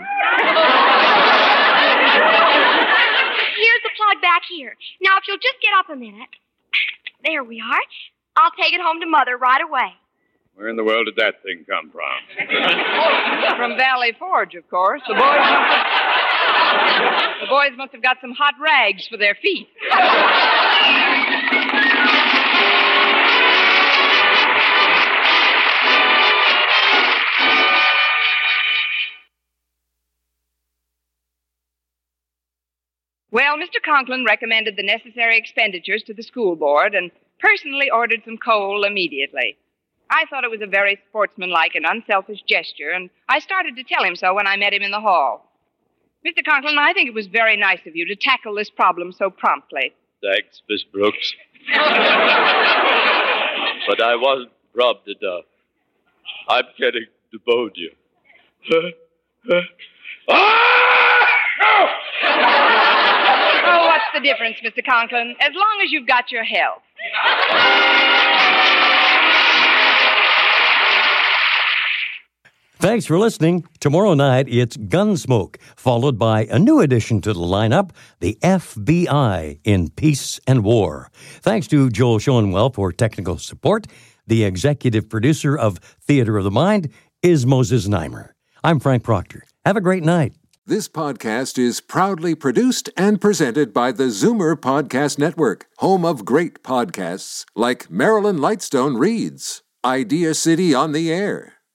[3.58, 4.76] Here's the plug back here.
[5.02, 6.30] Now, if you'll just get up a minute.
[7.24, 7.80] There we are.
[8.36, 9.92] I'll take it home to Mother right away.
[10.54, 12.12] Where in the world did that thing come from?
[13.56, 15.00] From Valley Forge, of course.
[15.08, 15.86] The boys must have,
[17.40, 19.68] the boys must have got some hot rags for their feet.
[33.32, 33.82] Well, Mr.
[33.82, 37.10] Conklin recommended the necessary expenditures to the school board and
[37.40, 39.56] personally ordered some coal immediately.
[40.10, 44.04] I thought it was a very sportsmanlike and unselfish gesture, and I started to tell
[44.04, 45.51] him so when I met him in the hall.
[46.26, 46.44] Mr.
[46.44, 49.92] Conklin, I think it was very nice of you to tackle this problem so promptly.
[50.22, 51.34] Thanks, Miss Brooks.
[53.88, 55.44] but I wasn't prompt enough.
[56.48, 57.90] I'm getting pneumonia.
[63.64, 64.84] Oh, what's the difference, Mr.
[64.84, 65.34] Conklin?
[65.40, 66.82] As long as you've got your health.
[72.82, 73.64] Thanks for listening.
[73.78, 79.90] Tomorrow night, it's Gunsmoke, followed by a new addition to the lineup, the FBI in
[79.90, 81.08] Peace and War.
[81.42, 83.86] Thanks to Joel Schoenwell for technical support.
[84.26, 86.88] The executive producer of Theater of the Mind
[87.22, 88.30] is Moses Znaimer.
[88.64, 89.44] I'm Frank Proctor.
[89.64, 90.34] Have a great night.
[90.66, 96.64] This podcast is proudly produced and presented by the Zoomer Podcast Network, home of great
[96.64, 101.54] podcasts like Marilyn Lightstone Reads, Idea City on the Air,